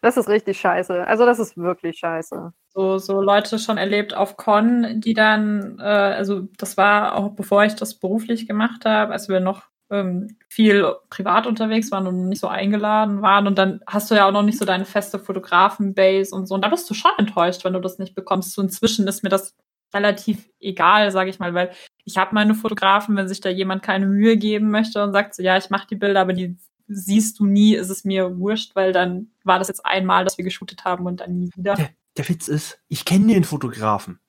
[0.00, 1.06] Das ist richtig scheiße.
[1.06, 2.54] Also das ist wirklich scheiße.
[2.68, 7.64] so, so Leute schon erlebt auf Con, die dann, äh, also das war auch bevor
[7.64, 12.40] ich das beruflich gemacht habe, als wir noch ähm, viel privat unterwegs waren und nicht
[12.40, 16.34] so eingeladen waren und dann hast du ja auch noch nicht so deine feste Fotografen-Base
[16.34, 18.52] und so und da bist du schon enttäuscht, wenn du das nicht bekommst.
[18.52, 19.56] So inzwischen ist mir das
[19.92, 21.70] relativ egal, sage ich mal, weil
[22.04, 25.42] ich habe meine Fotografen, wenn sich da jemand keine Mühe geben möchte und sagt so,
[25.42, 28.92] ja, ich mache die Bilder, aber die siehst du nie, ist es mir wurscht, weil
[28.92, 31.74] dann war das jetzt einmal, dass wir geshootet haben und dann nie wieder.
[31.74, 34.20] Der, der Witz ist, ich kenne den Fotografen.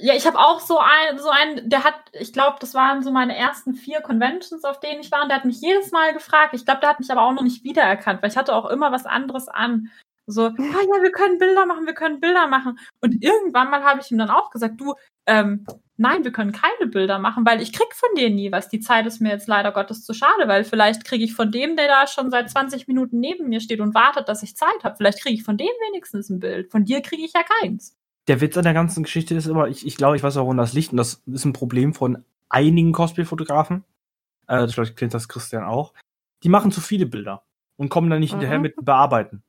[0.00, 3.10] Ja, ich habe auch so einen, so einen, der hat, ich glaube, das waren so
[3.10, 6.52] meine ersten vier Conventions, auf denen ich war, und der hat mich jedes Mal gefragt.
[6.52, 8.92] Ich glaube, der hat mich aber auch noch nicht wiedererkannt, weil ich hatte auch immer
[8.92, 9.90] was anderes an.
[10.26, 12.78] So, ah ja, wir können Bilder machen, wir können Bilder machen.
[13.00, 14.94] Und irgendwann mal habe ich ihm dann auch gesagt, du,
[15.26, 15.66] ähm,
[15.96, 18.68] nein, wir können keine Bilder machen, weil ich krieg von dir nie was.
[18.68, 21.76] Die Zeit ist mir jetzt leider Gottes zu schade, weil vielleicht kriege ich von dem,
[21.76, 24.96] der da schon seit 20 Minuten neben mir steht und wartet, dass ich Zeit habe,
[24.96, 26.70] vielleicht kriege ich von dem wenigstens ein Bild.
[26.70, 27.96] Von dir kriege ich ja keins.
[28.28, 30.58] Der Witz an der ganzen Geschichte ist immer, ich, ich glaube, ich weiß auch, woran
[30.58, 30.92] das liegt.
[30.92, 33.84] Und das ist ein Problem von einigen Cosplay-Fotografen.
[34.46, 35.94] Äh, das- vielleicht kennt das Christian auch.
[36.42, 37.42] Die machen zu viele Bilder
[37.76, 38.40] und kommen dann nicht Mhm.
[38.40, 39.42] hinterher mit Bearbeiten.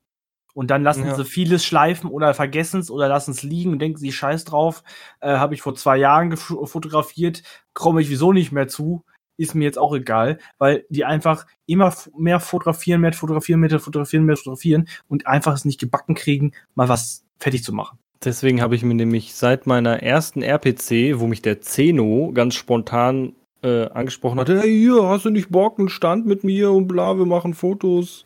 [0.56, 1.16] Und dann lassen Ja.
[1.16, 4.84] sie vieles schleifen oder vergessen es oder lassen es liegen und denken sie, scheiß drauf,
[5.20, 9.04] äh, habe ich vor zwei Jahren fotografiert, komme ich wieso nicht mehr zu,
[9.38, 14.26] ist mir jetzt auch egal, weil die einfach immer mehr fotografieren, mehr fotografieren, mehr fotografieren,
[14.26, 18.00] mehr fotografieren und einfach es nicht gebacken kriegen, mal was fertig zu machen.
[18.24, 23.34] Deswegen habe ich mir nämlich seit meiner ersten RPC, wo mich der Zeno ganz spontan
[23.64, 27.18] äh, angesprochen hatte, hey, hier, hast du nicht Bock, einen Stand mit mir und bla,
[27.18, 28.26] wir machen Fotos.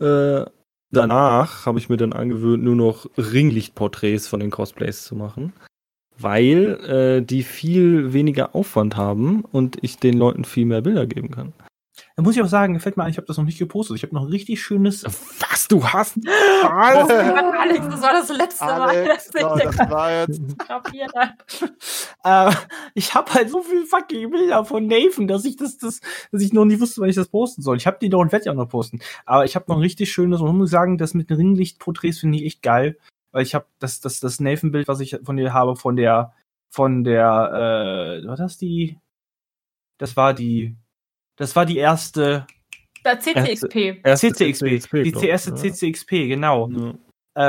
[0.00, 0.44] Äh,
[0.90, 5.52] danach habe ich mir dann angewöhnt, nur noch Ringlichtporträts von den Cosplays zu machen,
[6.18, 11.30] weil äh, die viel weniger Aufwand haben und ich den Leuten viel mehr Bilder geben
[11.30, 11.52] kann.
[12.16, 13.96] Da muss ich auch sagen, gefällt mir ein, ich habe das noch nicht gepostet.
[13.96, 15.04] Ich habe noch ein richtig schönes.
[15.04, 16.18] Was, du hast?
[16.62, 20.40] Alex, das war das letzte Mal, Alex, dass ich das war jetzt.
[20.50, 22.52] fotografiert habe.
[22.52, 22.54] Äh,
[22.94, 26.00] ich habe halt so viele fucking Bilder von Nathan, dass ich das, das,
[26.30, 27.76] dass ich noch nie wusste, wann ich das posten soll.
[27.76, 29.00] Ich habe die doch und werde die auch noch posten.
[29.24, 32.18] Aber ich habe noch ein richtig schönes, und ich muss sagen, das mit den Ringlichtporträts
[32.18, 32.98] finde ich echt geil,
[33.30, 36.32] weil ich habe das, das, das Nathan-Bild, was ich von dir habe, von der,
[36.70, 38.98] von der, äh, war das die?
[39.98, 40.76] Das war die,
[41.36, 42.46] das war die erste
[43.04, 44.00] Da CCXP.
[44.04, 45.56] Erste CCXP, die glaub ich, erste ja.
[45.56, 46.68] CCXP, genau.
[46.70, 46.94] Ja.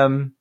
[0.05, 0.35] Ähm,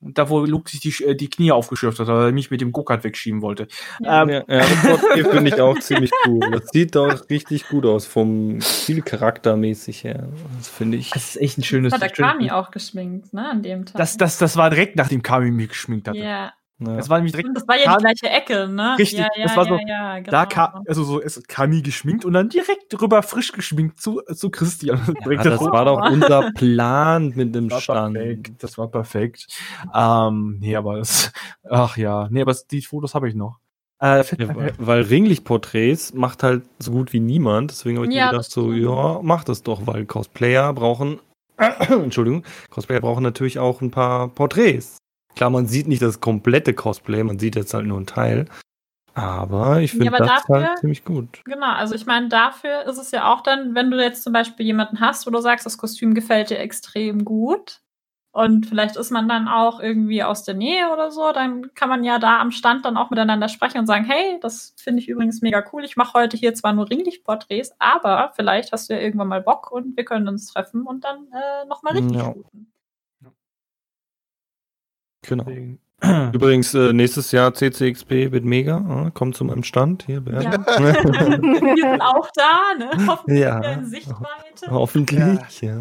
[0.00, 2.72] da wo Luke sich die, äh, die Knie aufgeschürft hat, weil er mich mit dem
[2.72, 3.66] Go-Kart wegschieben wollte.
[4.00, 4.22] Ja.
[4.22, 5.00] Ähm, Ja, ja das
[5.30, 6.50] finde ich auch ziemlich cool.
[6.50, 10.28] Das sieht doch richtig gut aus, vom viel charaktermäßig her.
[10.58, 11.10] Das finde ich.
[11.10, 11.92] Das ist echt ein schönes.
[11.92, 13.96] Das hat der Kami auch geschminkt, ne, an dem Tag.
[13.96, 16.18] Das, das, das war direkt nachdem Kami mich geschminkt hatte.
[16.18, 16.52] ja.
[16.78, 16.96] Ja.
[16.96, 17.48] Das war nämlich direkt.
[17.48, 18.96] Und das war ja die gleiche Ecke, ne?
[18.98, 20.30] Richtig, ja, ja, das war ja, so- ja, genau.
[20.30, 24.50] Da kam, also so ist Kami geschminkt und dann direkt drüber frisch geschminkt zu, zu
[24.50, 25.00] Christian.
[25.42, 25.72] Das rot.
[25.72, 28.14] war doch unser Plan mit dem Das Stand.
[28.14, 28.62] perfekt.
[28.62, 29.46] Das war perfekt.
[29.94, 31.32] Ähm, nee, aber das,
[31.68, 33.58] ach ja, nee, aber die Fotos habe ich noch.
[33.98, 34.22] Äh,
[34.54, 37.70] weil, weil Ringlichtporträts macht halt so gut wie niemand.
[37.70, 41.20] Deswegen habe ich Ja, mir gedacht, das so, ja, mach das doch, weil Cosplayer brauchen,
[41.88, 44.98] Entschuldigung, Cosplayer brauchen natürlich auch ein paar Porträts.
[45.36, 48.46] Klar, man sieht nicht das komplette Cosplay, man sieht jetzt halt nur einen Teil.
[49.14, 51.42] Aber ich finde aber das dafür- halt ziemlich gut.
[51.44, 54.66] Genau, also ich meine, dafür ist es ja auch dann, wenn du jetzt zum Beispiel
[54.66, 57.80] jemanden hast, wo du sagst, das Kostüm gefällt dir extrem gut
[58.32, 62.04] und vielleicht ist man dann auch irgendwie aus der Nähe oder so, dann kann man
[62.04, 65.40] ja da am Stand dann auch miteinander sprechen und sagen, hey, das finde ich übrigens
[65.40, 65.84] mega cool.
[65.84, 69.70] Ich mache heute hier zwar nur Ringlichtporträts, aber vielleicht hast du ja irgendwann mal Bock
[69.70, 72.32] und wir können uns treffen und dann äh, nochmal richtig Ja.
[72.34, 72.70] shooten.
[75.26, 75.44] Genau.
[75.44, 75.80] Deswegen-
[76.34, 79.06] Übrigens, äh, nächstes Jahr CCXP wird mega.
[79.06, 80.44] Äh, kommt zu meinem Stand hier, Bernd.
[80.44, 80.52] Ja.
[80.78, 83.06] wir sind auch da, ne?
[83.06, 83.60] Hoffentlich Ja.
[83.72, 84.70] in Sichtweite.
[84.70, 85.78] Hoffentlich, ja.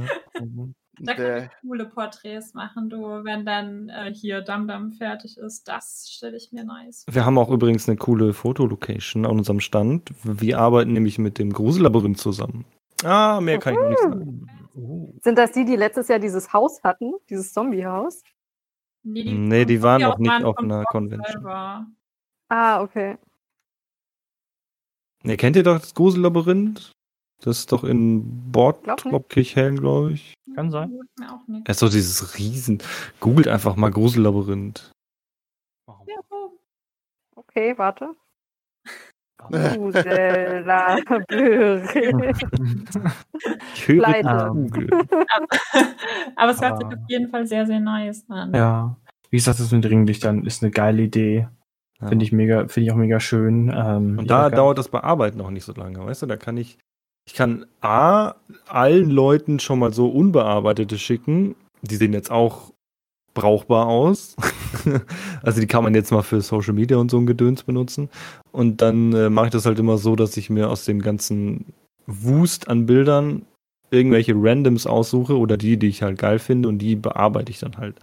[1.02, 5.68] Da kann ich coole Porträts machen, du, wenn dann äh, hier Dam fertig ist.
[5.68, 7.04] Das stelle ich mir nice.
[7.12, 10.12] Wir haben auch übrigens eine coole Fotolocation an unserem Stand.
[10.24, 12.64] Wir arbeiten nämlich mit dem Grusellabyrinth zusammen.
[13.04, 14.48] Ah, mehr kann ich noch nicht sagen.
[15.22, 17.12] Sind das die, die letztes Jahr dieses Haus hatten?
[17.30, 18.24] Dieses Zombie-Haus?
[19.06, 21.32] Nee, die waren ja noch auch nicht waren auf einer Convention.
[21.32, 21.86] selber.
[22.50, 23.18] Ah, okay.
[25.24, 26.92] Ne, kennt ihr doch das Grusellabyrinth?
[27.42, 30.34] Das ist doch in Glaub Bordtrop Kirchhellen, glaube ich.
[30.56, 30.92] Kann sein.
[30.92, 31.68] Sagt Mir auch nicht.
[31.68, 32.82] Er ist so dieses Riesen.
[33.20, 34.92] Googelt einfach mal Grusellabyrinth.
[37.36, 38.16] Okay, warte.
[39.52, 41.96] Grusellabyrinth.
[43.76, 44.50] Ich höre Pleite.
[44.52, 44.90] Google.
[46.36, 48.54] Aber es hört sich auf jeden Fall sehr, sehr nice an.
[48.54, 48.96] Ja.
[49.30, 51.48] Wie gesagt, das mit Ringlichtern ist eine geile Idee.
[52.02, 52.08] Ja.
[52.08, 53.72] Finde ich mega, finde ich auch mega schön.
[53.76, 56.26] Ähm, Und da dauert das Bearbeiten auch nicht so lange, weißt du?
[56.26, 56.78] Da kann ich,
[57.28, 58.36] ich kann A,
[58.68, 61.56] allen Leuten schon mal so unbearbeitete schicken.
[61.82, 62.74] Die sehen jetzt auch
[63.34, 64.36] brauchbar aus.
[65.44, 68.10] also die kann man jetzt mal für Social Media und so ein Gedöns benutzen.
[68.52, 71.74] Und dann äh, mache ich das halt immer so, dass ich mir aus dem ganzen
[72.08, 73.46] Wust an Bildern
[73.92, 77.78] irgendwelche Randoms aussuche oder die, die ich halt geil finde und die bearbeite ich dann
[77.78, 78.00] halt.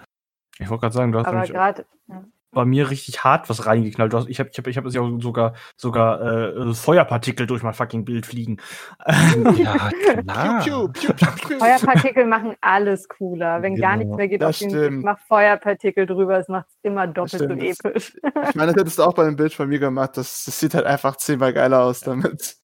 [0.59, 1.85] Ich wollte gerade sagen, du hast Aber nämlich gerade,
[2.53, 4.13] bei mir richtig hart was reingeknallt.
[4.29, 7.73] Ich habe ich hab, ich hab jetzt ja auch sogar, sogar äh, Feuerpartikel durch mein
[7.75, 8.59] fucking Bild fliegen.
[9.57, 9.91] Ja,
[10.23, 10.63] klar.
[10.63, 11.59] Piu, piu, piu, piu, piu.
[11.59, 13.63] Feuerpartikel machen alles cooler.
[13.63, 14.05] Wenn gar Genau.
[14.05, 17.49] nichts mehr geht Das auf den mach Feuerpartikel drüber, es macht es immer doppelt so
[17.49, 18.17] episch.
[18.49, 20.17] Ich meine, das hättest du auch bei dem Bild von mir gemacht.
[20.17, 22.57] Das, das sieht halt einfach zehnmal geiler aus damit.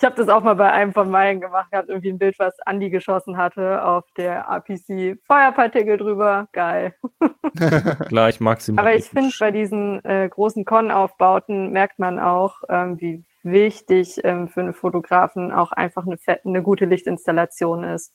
[0.00, 2.60] Ich habe das auch mal bei einem von meinen gemacht, gehabt, irgendwie ein Bild, was
[2.60, 5.18] Andi geschossen hatte auf der APC.
[5.26, 6.94] Feuerpartikel drüber, geil.
[8.08, 8.86] Gleich maximal.
[8.86, 14.48] Aber ich finde, bei diesen äh, großen Con-Aufbauten merkt man auch, ähm, wie wichtig ähm,
[14.48, 18.14] für einen Fotografen auch einfach eine, eine gute Lichtinstallation ist.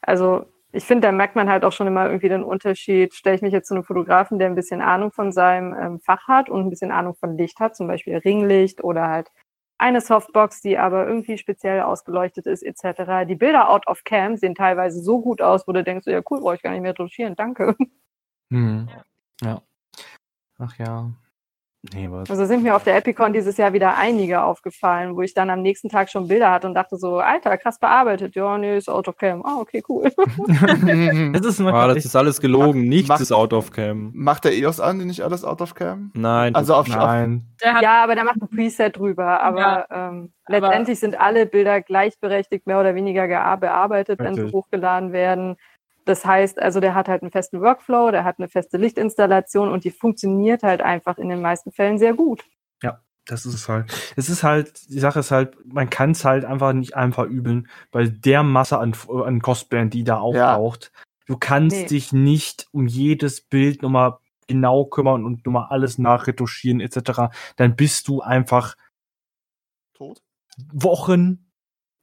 [0.00, 3.12] Also ich finde, da merkt man halt auch schon immer irgendwie den Unterschied.
[3.12, 6.26] Stelle ich mich jetzt zu einem Fotografen, der ein bisschen Ahnung von seinem ähm, Fach
[6.26, 9.30] hat und ein bisschen Ahnung von Licht hat, zum Beispiel Ringlicht oder halt
[9.82, 13.26] eine Softbox, die aber irgendwie speziell ausgeleuchtet ist, etc.
[13.28, 16.40] Die Bilder out of cam sehen teilweise so gut aus, wo du denkst, ja cool,
[16.40, 17.76] brauche ich gar nicht mehr retuschieren, danke.
[18.50, 18.88] Hm.
[19.42, 19.62] Ja.
[20.58, 21.10] Ach ja.
[21.92, 22.30] Nee, was?
[22.30, 25.62] Also sind mir auf der Epicon dieses Jahr wieder einige aufgefallen, wo ich dann am
[25.62, 28.36] nächsten Tag schon Bilder hatte und dachte so, Alter, krass bearbeitet.
[28.36, 29.44] Ja, nee, ist Autocam.
[29.44, 30.04] Ah, okay, cool.
[31.32, 32.88] das, ist ah, das ist alles gelogen.
[32.88, 34.12] Nichts macht, ist out of cam.
[34.14, 36.12] Macht der EOS an, nicht alles out of cam?
[36.14, 36.54] Nein.
[36.54, 37.48] Also auf Nein.
[37.60, 39.42] ja, aber der macht ein Preset drüber.
[39.42, 43.26] Aber, ja, ähm, aber letztendlich sind alle Bilder gleichberechtigt, mehr oder weniger
[43.56, 45.56] bearbeitet, wenn sie hochgeladen werden.
[46.04, 49.84] Das heißt, also der hat halt einen festen Workflow, der hat eine feste Lichtinstallation und
[49.84, 52.44] die funktioniert halt einfach in den meisten Fällen sehr gut.
[52.82, 54.12] Ja, das ist es halt.
[54.16, 57.68] Es ist halt, die Sache ist halt, man kann es halt einfach nicht einfach übeln,
[57.92, 58.94] weil der Masse an,
[59.24, 61.02] an Cosplayern, die da auftaucht, ja.
[61.26, 61.86] du kannst nee.
[61.86, 67.32] dich nicht um jedes Bild nochmal genau kümmern und nochmal alles nachretuschieren etc.
[67.56, 68.76] Dann bist du einfach
[69.94, 70.20] tot.
[70.72, 71.50] Wochen,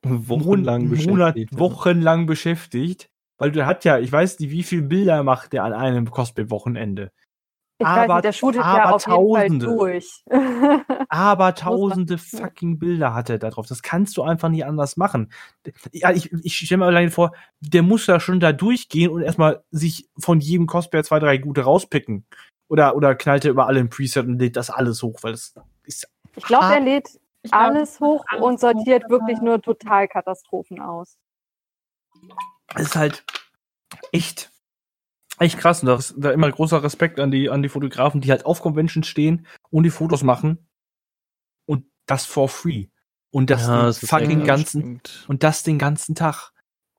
[0.04, 1.60] wochenlang Monat, beschäftigt.
[1.60, 3.09] Wochenlang beschäftigt
[3.40, 7.12] weil du hat ja, ich weiß nicht, wie viele Bilder macht der an einem Cosplay-Wochenende.
[7.82, 10.24] Ich aber, weiß nicht, der shootet aber ja auf tausende, jeden Fall durch.
[11.10, 13.68] aber tausende fucking Bilder hat er da drauf.
[13.68, 15.32] Das kannst du einfach nicht anders machen.
[15.94, 17.32] Ja, ich, ich stelle mir alleine vor,
[17.62, 21.62] der muss da schon da durchgehen und erstmal sich von jedem Cosplayer zwei, drei gute
[21.62, 22.26] rauspicken.
[22.68, 25.56] Oder, oder knallt er über alle im Preset und lädt das alles hoch, weil das
[25.84, 26.12] ist.
[26.36, 27.08] Ich glaube, er lädt
[27.50, 31.18] alles hoch alles und sortiert hoch, wirklich nur Totalkatastrophen aus
[32.78, 33.24] ist halt
[34.12, 34.52] echt,
[35.40, 35.82] echt krass.
[35.82, 38.62] Und da ist da immer großer Respekt an die, an die Fotografen, die halt auf
[38.62, 40.70] Conventions stehen und die Fotos machen.
[41.66, 42.88] Und das for free.
[43.32, 46.52] Und das, ja, das fucking ganzen, und das den ganzen Tag.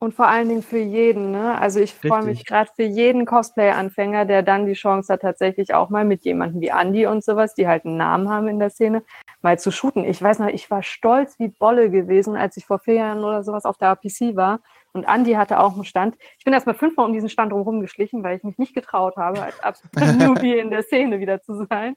[0.02, 1.60] Und vor allen Dingen für jeden, ne?
[1.60, 5.90] Also ich freue mich gerade für jeden Cosplay-Anfänger, der dann die Chance hat, tatsächlich auch
[5.90, 9.02] mal mit jemandem wie Andy und sowas, die halt einen Namen haben in der Szene,
[9.42, 10.04] mal zu shooten.
[10.04, 13.44] Ich weiß noch, ich war stolz wie Bolle gewesen, als ich vor vier Jahren oder
[13.44, 14.60] sowas auf der APC war
[14.92, 16.16] und Andi hatte auch einen Stand.
[16.38, 19.42] Ich bin erstmal fünfmal um diesen Stand drumherum geschlichen, weil ich mich nicht getraut habe,
[19.42, 21.96] als absolute Newbie in der Szene wieder zu sein.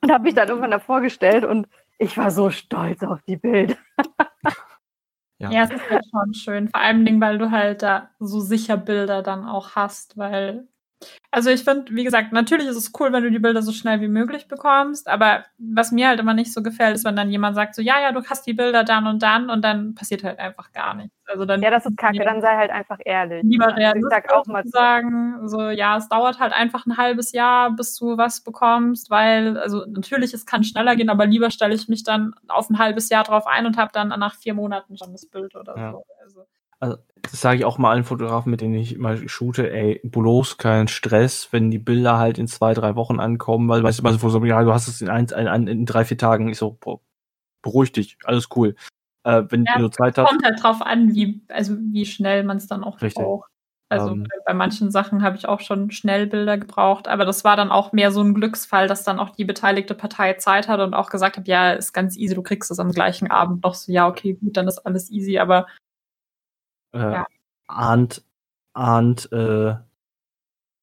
[0.00, 1.66] Und habe mich dann irgendwann davor gestellt und
[1.98, 3.76] ich war so stolz auf die Bilder.
[5.40, 5.50] Ja.
[5.52, 6.68] ja, es ist ja schon schön.
[6.68, 10.66] Vor allem, weil du halt da so sicher Bilder dann auch hast, weil
[11.30, 14.00] also ich finde, wie gesagt, natürlich ist es cool, wenn du die Bilder so schnell
[14.00, 17.54] wie möglich bekommst, aber was mir halt immer nicht so gefällt, ist, wenn dann jemand
[17.54, 20.38] sagt so, ja, ja, du hast die Bilder dann und dann und dann passiert halt
[20.38, 21.14] einfach gar nichts.
[21.26, 23.42] Also dann ja, das ist kacke, dann sei halt einfach ehrlich.
[23.44, 27.32] Lieber realistisch ich sag auch mal sagen, so, ja, es dauert halt einfach ein halbes
[27.32, 31.74] Jahr, bis du was bekommst, weil, also natürlich, es kann schneller gehen, aber lieber stelle
[31.74, 34.96] ich mich dann auf ein halbes Jahr drauf ein und habe dann nach vier Monaten
[34.96, 35.92] schon das Bild oder ja.
[35.92, 36.04] so.
[36.22, 36.46] Also,
[36.80, 40.56] also das sage ich auch mal allen Fotografen, mit denen ich mal shoote, ey, bloß
[40.58, 44.18] kein Stress, wenn die Bilder halt in zwei, drei Wochen ankommen, weil weißt du, mal
[44.18, 47.00] so, ja, du hast es in, ein, in, in drei, vier Tagen, ich so, boah,
[47.62, 48.76] beruhig dich, alles cool.
[49.24, 50.28] Äh, wenn ja, du Zeit hast.
[50.28, 53.22] Kommt halt drauf an, wie, also wie schnell man es dann auch Richtig.
[53.22, 53.50] braucht.
[53.90, 54.26] Also um, ähm.
[54.44, 57.92] bei manchen Sachen habe ich auch schon schnell Bilder gebraucht, aber das war dann auch
[57.92, 61.38] mehr so ein Glücksfall, dass dann auch die beteiligte Partei Zeit hatte und auch gesagt
[61.38, 64.34] hat, ja, ist ganz easy, du kriegst es am gleichen Abend noch so, ja, okay,
[64.34, 65.66] gut, dann ist alles easy, aber
[66.92, 67.26] äh, ja.
[67.66, 68.24] ahnt,
[68.72, 69.74] ahnt, äh,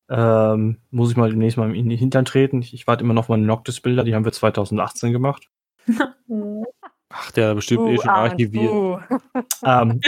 [0.08, 2.62] ähm, muss ich mal demnächst mal in den Hintern treten.
[2.62, 5.50] Ich, ich warte immer noch meine Noctis-Bilder, die haben wir 2018 gemacht.
[7.18, 8.72] Ach, der bestimmt uh, eh schon archiviert.
[8.72, 9.00] Uh.
[9.64, 10.02] Ähm.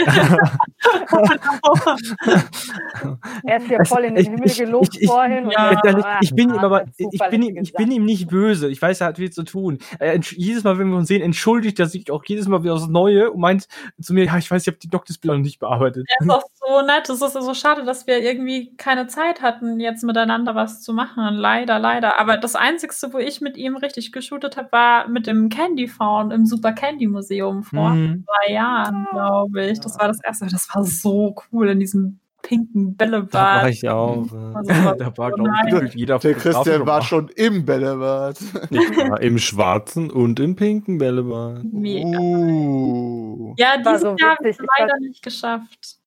[3.44, 5.50] er ist ja voll in den Himmel gelobt ich, ich, vorhin.
[5.50, 5.80] Ja,
[6.20, 8.68] ich, bin ihm aber, ich bin ihm, ich bin ihm nicht böse.
[8.68, 9.78] Ich weiß, er hat viel zu tun.
[9.98, 12.88] Er, jedes Mal, wenn wir uns sehen, entschuldigt er sich auch jedes Mal wieder aufs
[12.88, 13.68] Neue und meint
[14.00, 16.06] zu mir, ja, ich weiß, ich habe die Noctis-Bilder noch nicht bearbeitet.
[16.08, 17.08] Er ist auch so nett.
[17.08, 21.36] Es ist so schade, dass wir irgendwie keine Zeit hatten, jetzt miteinander was zu machen.
[21.36, 22.20] Leider, leider.
[22.20, 26.32] Aber das Einzige, wo ich mit ihm richtig geshootet habe, war mit dem Candy Found
[26.32, 28.24] im Super Candy Candy Museum vor mhm.
[28.24, 29.80] zwei Jahren, glaube ich.
[29.80, 30.46] Das war das erste.
[30.46, 33.34] Das war so cool in diesem pinken Bällebad.
[33.34, 34.26] Da war ich auch.
[34.54, 38.38] Also, da war, glaube ich, jeder Der Christian war schon im Bällebad.
[38.70, 41.64] Ich war im schwarzen und im pinken Bällebad.
[41.64, 42.18] Mega.
[42.18, 43.54] Uh.
[43.58, 45.97] Ja, dieses so Jahr habe ich leider nicht geschafft.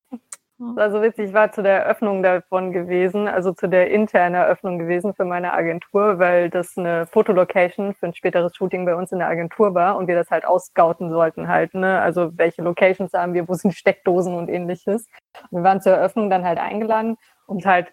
[0.62, 4.36] Das war so witzig, ich war zu der Eröffnung davon gewesen, also zu der internen
[4.36, 9.12] Eröffnung gewesen für meine Agentur, weil das eine Fotolocation für ein späteres Shooting bei uns
[9.12, 12.00] in der Agentur war und wir das halt ausscouten sollten halt, ne?
[12.00, 15.08] Also welche Locations haben wir, wo sind Steckdosen und ähnliches.
[15.50, 17.92] Wir waren zur Eröffnung dann halt eingeladen und halt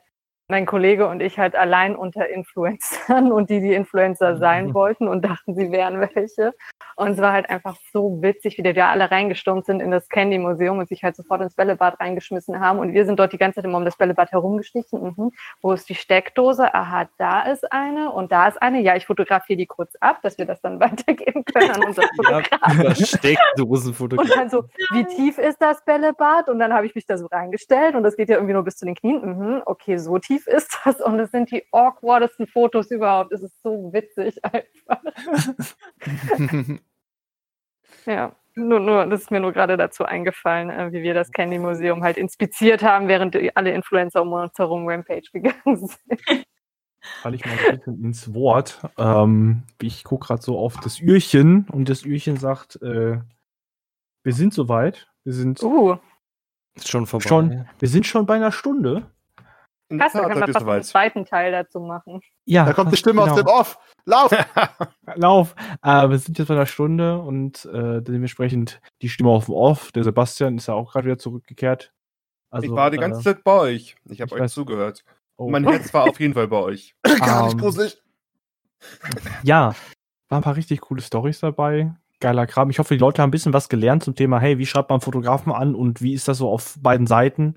[0.50, 5.22] mein Kollege und ich halt allein unter Influencern und die, die Influencer sein wollten und
[5.22, 6.54] dachten, sie wären welche.
[6.96, 10.08] Und es war halt einfach so witzig, wie die da alle reingestürmt sind in das
[10.08, 12.78] Candy-Museum und sich halt sofort ins Bällebad reingeschmissen haben.
[12.78, 15.14] Und wir sind dort die ganze Zeit immer um das Bällebad herumgestichen.
[15.16, 15.30] Mhm.
[15.60, 16.74] Wo ist die Steckdose?
[16.74, 18.80] Aha, da ist eine und da ist eine.
[18.80, 22.82] Ja, ich fotografiere die kurz ab, dass wir das dann weitergeben können an unseren Fotografen.
[22.82, 24.32] Ja, Steckdosenfotografie.
[24.32, 26.48] Und dann so, wie tief ist das Bällebad?
[26.48, 28.76] Und dann habe ich mich da so reingestellt und das geht ja irgendwie nur bis
[28.76, 29.20] zu den Knien.
[29.24, 31.00] Mhm, okay, so tief ist das.
[31.00, 33.32] Und es sind die awkwardesten Fotos überhaupt.
[33.32, 35.02] Es ist so witzig einfach.
[38.06, 41.58] Ja, nur, nur, das ist mir nur gerade dazu eingefallen, äh, wie wir das Candy
[41.58, 45.98] Museum halt inspiziert haben, während die, alle Influencer um uns herum Rampage gegangen sind.
[47.22, 48.80] Falle ich mal ein bisschen ins Wort.
[48.98, 53.18] Ähm, ich gucke gerade so auf das Ührchen und das Ührchen sagt, äh,
[54.24, 55.08] wir sind soweit.
[55.24, 55.96] Wir sind Uh,
[56.74, 57.28] Ist schon vorbei.
[57.28, 59.10] schon, wir sind schon bei einer Stunde.
[59.90, 60.84] Ja, da wir bist fast einen weit.
[60.84, 62.20] zweiten Teil dazu machen.
[62.44, 63.32] Ja, Da kommt die Stimme genau.
[63.32, 63.78] aus dem Off.
[64.04, 64.30] Lauf!
[65.14, 65.54] Lauf.
[65.82, 69.90] Äh, wir sind jetzt bei einer Stunde und äh, dementsprechend die Stimme auf dem Off.
[69.92, 71.92] Der Sebastian ist ja auch gerade wieder zurückgekehrt.
[72.50, 73.96] Also, ich war die ganze äh, Zeit bei euch.
[74.06, 75.04] Ich habe euch weiß- zugehört.
[75.36, 75.48] oh.
[75.50, 76.94] Mein Herz war auf jeden Fall bei euch.
[77.20, 78.02] Gar nicht Ähm, gruselig.
[79.42, 79.74] Ja,
[80.28, 81.94] waren ein paar richtig coole Stories dabei.
[82.20, 82.70] Geiler Kram.
[82.70, 85.00] Ich hoffe, die Leute haben ein bisschen was gelernt zum Thema, hey, wie schreibt man
[85.00, 87.56] Fotografen an und wie ist das so auf beiden Seiten?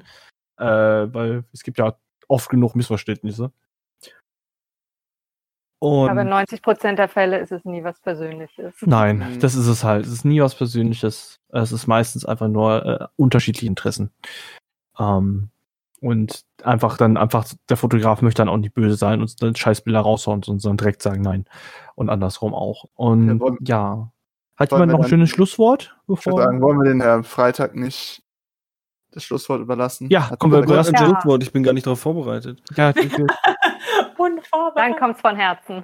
[0.58, 1.96] Äh, weil es gibt ja
[2.32, 3.52] oft genug Missverständnisse.
[5.80, 8.76] Und Aber in 90 Prozent der Fälle ist es nie was Persönliches.
[8.82, 9.40] nein, Mhm.
[9.40, 10.06] das ist es halt.
[10.06, 11.40] Es ist nie was Persönliches.
[11.50, 14.12] Es ist meistens einfach nur äh, unterschiedliche Interessen.
[15.00, 15.50] Ähm,
[16.02, 20.00] und einfach dann einfach, der Fotograf möchte dann auch nicht böse sein und dann Scheißbilder
[20.02, 21.46] raushauen und dann direkt sagen nein.
[21.96, 22.86] Und andersrum auch.
[22.96, 24.12] Und Ja, wollen- ja.
[24.58, 25.96] Hat jemand noch ein schönes Schlusswort?
[26.04, 26.42] Ich würde Bevor?
[26.44, 28.22] sagen, wollen wir den Herrn Freitag nicht
[29.12, 30.10] das Schlusswort überlassen?
[30.10, 30.98] Ja, Hat kommen wir- ein Ja.
[31.06, 32.62] Schlusswort, ich bin gar nicht darauf vorbereitet.
[32.76, 33.28] Ja, wir- Dann
[34.18, 35.00] Unvorbereitet.
[35.00, 35.84] kommt's von Herzen.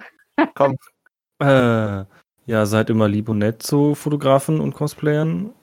[0.55, 0.78] Komm,
[1.39, 2.05] Äh,
[2.47, 5.53] ja, seid immer lieb und nett zu Fotografen und Cosplayern.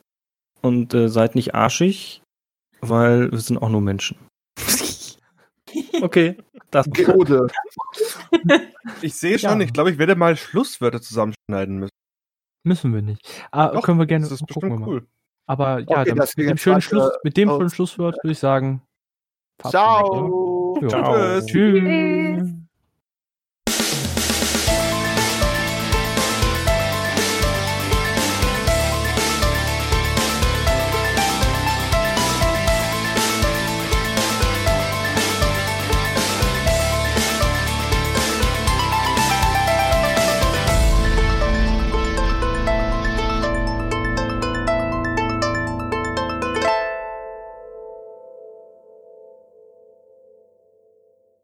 [0.63, 2.23] Und äh, seid nicht arschig,
[2.81, 4.17] weil wir sind auch nur Menschen.
[6.03, 6.37] okay,
[6.71, 7.49] das Geode.
[9.03, 9.67] Ich sehe schon, Ja.
[9.67, 11.91] ich glaube, ich werde mal Schlusswörter zusammenschneiden müssen.
[12.65, 13.21] müssen wir nicht.
[13.51, 14.89] Ah, Doch, können wir gerne Das ist gucken wir bestimmt mal.
[14.89, 15.07] cool.
[15.47, 17.59] Aber ja, Okay, mit dem schönen Schluss, mit dem aus.
[17.59, 18.83] schönen Schlusswort würde ich sagen.
[19.63, 20.79] Ciao.
[20.83, 21.41] Ja.
[21.43, 21.47] Tschüss.
[21.47, 22.64] Tschüss.